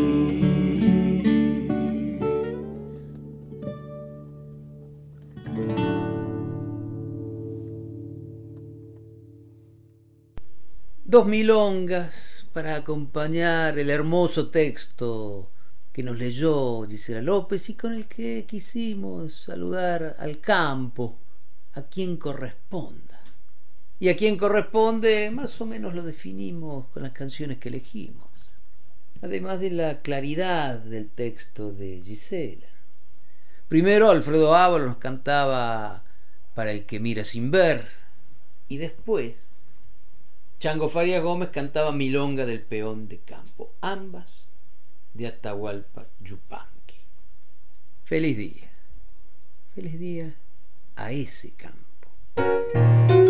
[11.13, 15.51] Dos milongas para acompañar el hermoso texto
[15.91, 21.19] que nos leyó Gisela López y con el que quisimos saludar al campo,
[21.73, 23.21] a quien corresponda.
[23.99, 28.31] Y a quien corresponde, más o menos lo definimos con las canciones que elegimos,
[29.21, 32.69] además de la claridad del texto de Gisela.
[33.67, 36.05] Primero Alfredo Ábalos nos cantaba
[36.55, 37.87] Para el que mira sin ver,
[38.67, 39.42] y después
[40.63, 44.29] Chango Faria Gómez cantaba Milonga del Peón de Campo, ambas
[45.13, 47.01] de Atahualpa Yupanqui.
[48.05, 48.71] Feliz día,
[49.75, 50.33] feliz día
[50.95, 53.22] a ese campo.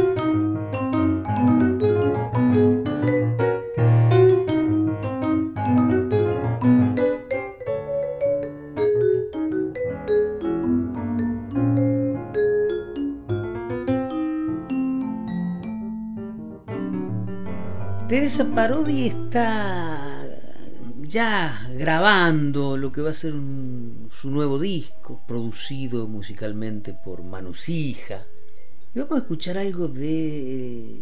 [18.13, 20.23] Teresa Parodi está
[21.01, 28.23] ya grabando lo que va a ser un- su nuevo disco, producido musicalmente por Manusija.
[28.93, 30.99] Y vamos a escuchar algo de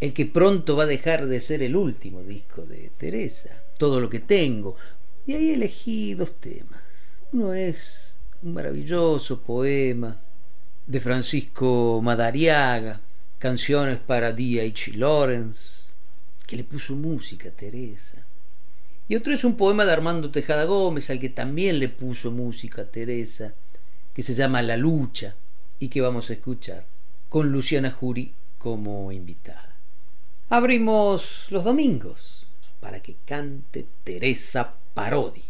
[0.00, 4.08] el que pronto va a dejar de ser el último disco de Teresa, Todo lo
[4.08, 4.74] que tengo.
[5.26, 6.80] Y ahí elegí dos temas.
[7.34, 10.18] Uno es un maravilloso poema
[10.86, 13.02] de Francisco Madariaga,
[13.38, 14.92] canciones para D.H.
[14.94, 15.84] Lawrence,
[16.46, 18.24] que le puso música Teresa.
[19.08, 22.84] Y otro es un poema de Armando Tejada Gómez, al que también le puso música
[22.84, 23.54] Teresa,
[24.14, 25.36] que se llama La lucha
[25.78, 26.86] y que vamos a escuchar
[27.28, 29.76] con Luciana Jury como invitada.
[30.48, 32.46] Abrimos los domingos
[32.80, 35.45] para que cante Teresa Parodi.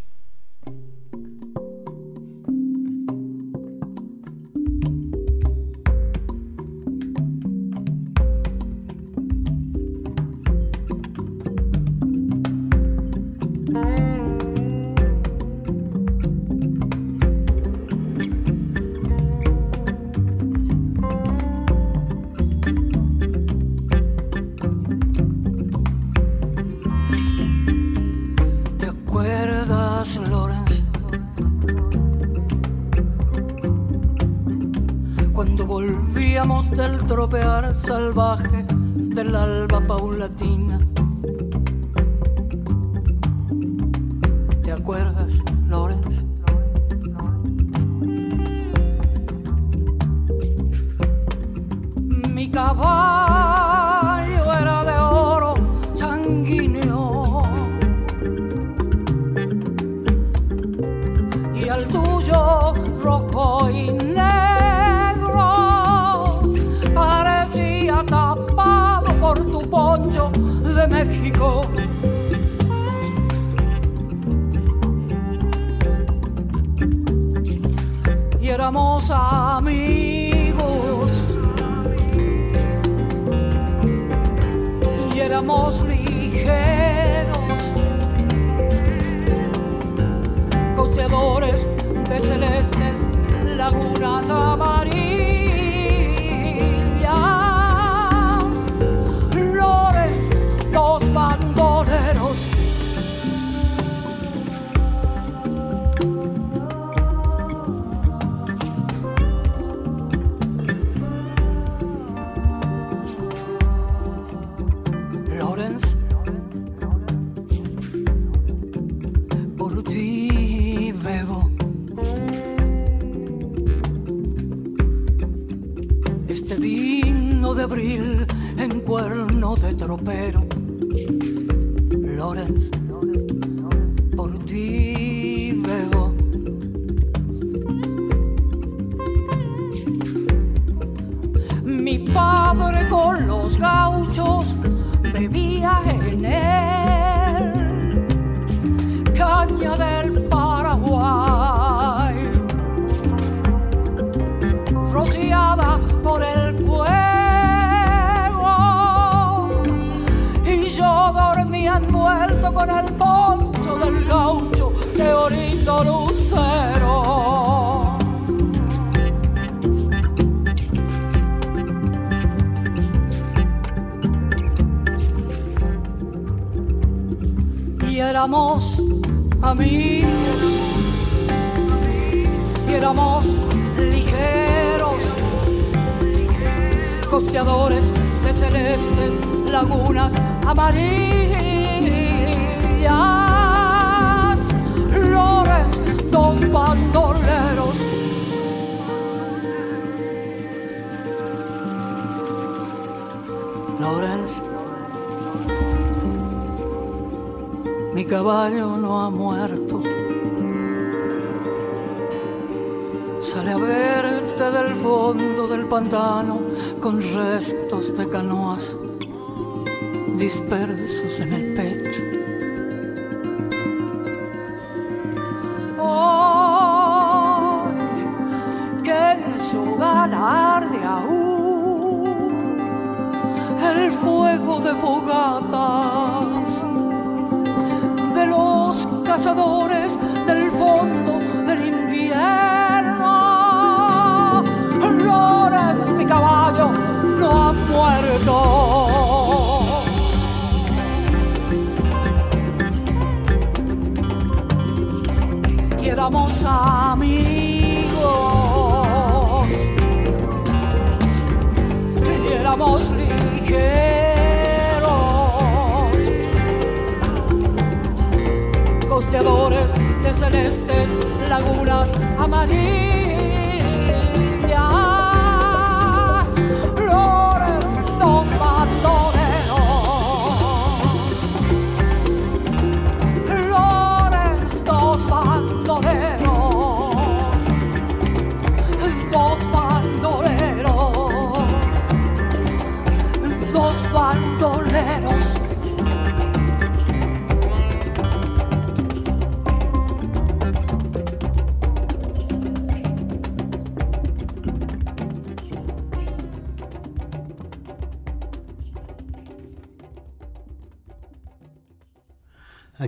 [40.38, 41.05] routine.
[79.56, 81.10] Amigos.
[85.14, 85.85] Y éramos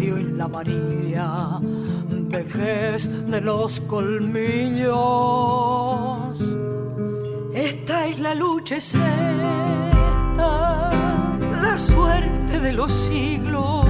[0.00, 1.60] y la amarilla
[2.28, 4.88] vejez de los colmillos.
[7.52, 9.00] Esta es la lucha, esta,
[11.62, 13.86] la suerte de los siglos.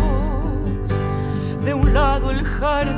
[1.64, 2.97] De un lado el jardín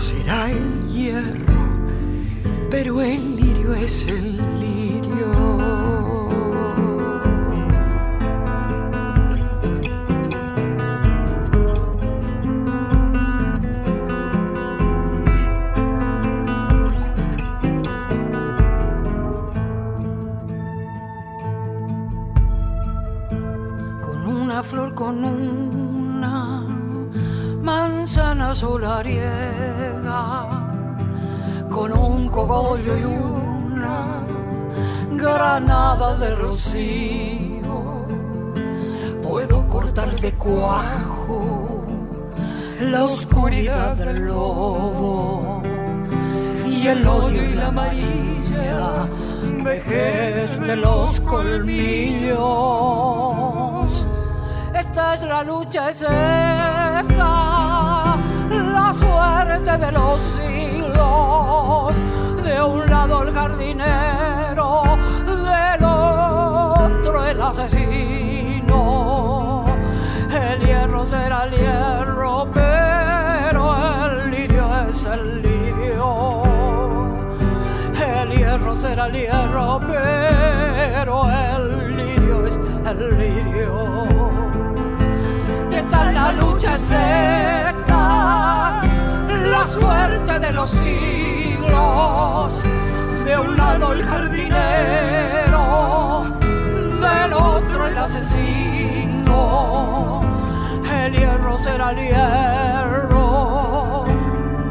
[0.00, 1.68] será el hierro,
[2.70, 4.29] pero el lirio es el
[39.22, 41.84] puedo cortar de cuajo
[42.80, 45.62] la oscuridad del lobo
[46.66, 49.08] y el odio y la amarilla
[49.62, 52.36] vejez de los colmillos.
[54.74, 57.06] Esta es la lucha, es esta
[58.50, 61.96] la suerte de los siglos.
[62.42, 64.09] De un lado el jardinero
[67.50, 68.78] asesino.
[70.32, 76.42] El hierro será el hierro, pero el lirio es el lirio.
[78.00, 84.06] El hierro será el hierro, pero el lirio es el lirio.
[85.70, 86.90] Y esta la lucha, es
[89.52, 92.62] la suerte de los siglos.
[93.24, 95.49] De un lado el jardinero,
[97.86, 99.30] el asesino.
[100.92, 104.06] El hierro será el hierro,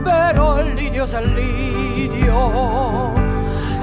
[0.04, 3.14] pero el lirio es el lirio.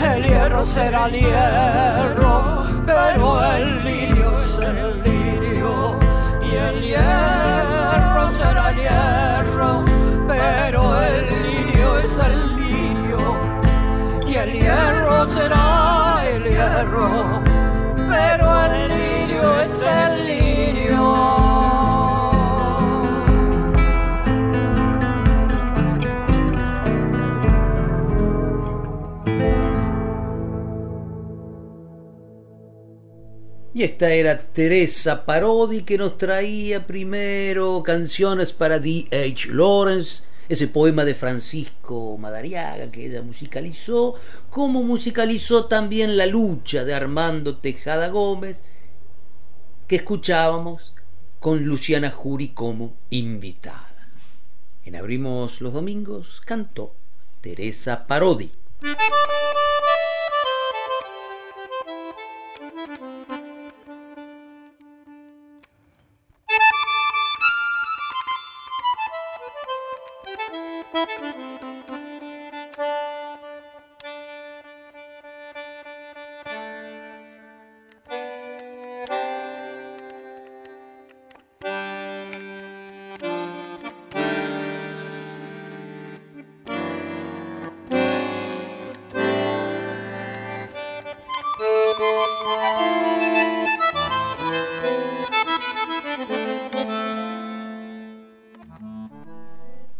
[0.02, 5.98] El hierro será el hierro, pero el lirio es el lirio.
[6.42, 9.84] Y el hierro será el hierro,
[10.28, 13.38] pero el lirio es el lirio.
[14.26, 17.42] Y el hierro será el hierro,
[18.08, 18.95] pero el
[19.60, 21.46] es el lirio.
[33.76, 39.48] Y esta era Teresa Parodi que nos traía primero canciones para D.H.
[39.52, 44.14] Lawrence, ese poema de Francisco Madariaga que ella musicalizó,
[44.48, 48.62] como musicalizó también La lucha de Armando Tejada Gómez,
[49.86, 50.94] que escuchábamos
[51.38, 54.10] con Luciana Jury como invitada.
[54.84, 56.94] En Abrimos los Domingos cantó
[57.40, 58.50] Teresa Parodi.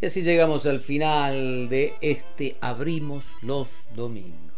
[0.07, 4.55] Y así llegamos al final de este Abrimos los Domingos.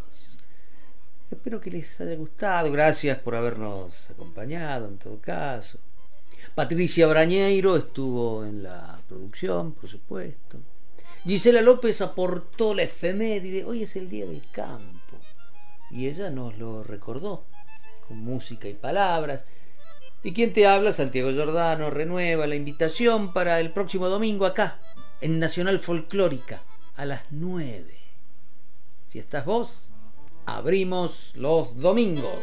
[1.30, 2.70] Espero que les haya gustado.
[2.70, 5.78] Gracias por habernos acompañado en todo caso.
[6.54, 10.58] Patricia Brañeiro estuvo en la producción, por supuesto.
[11.24, 13.64] Gisela López aportó la efeméride.
[13.64, 15.16] Hoy es el Día del Campo.
[15.90, 17.46] Y ella nos lo recordó
[18.06, 19.46] con música y palabras.
[20.22, 24.78] Y quien te habla, Santiago Giordano, renueva la invitación para el próximo domingo acá,
[25.20, 26.61] en Nacional Folclórica,
[26.97, 27.85] a las 9.
[29.07, 29.81] Si estás vos,
[30.47, 32.40] abrimos los domingos.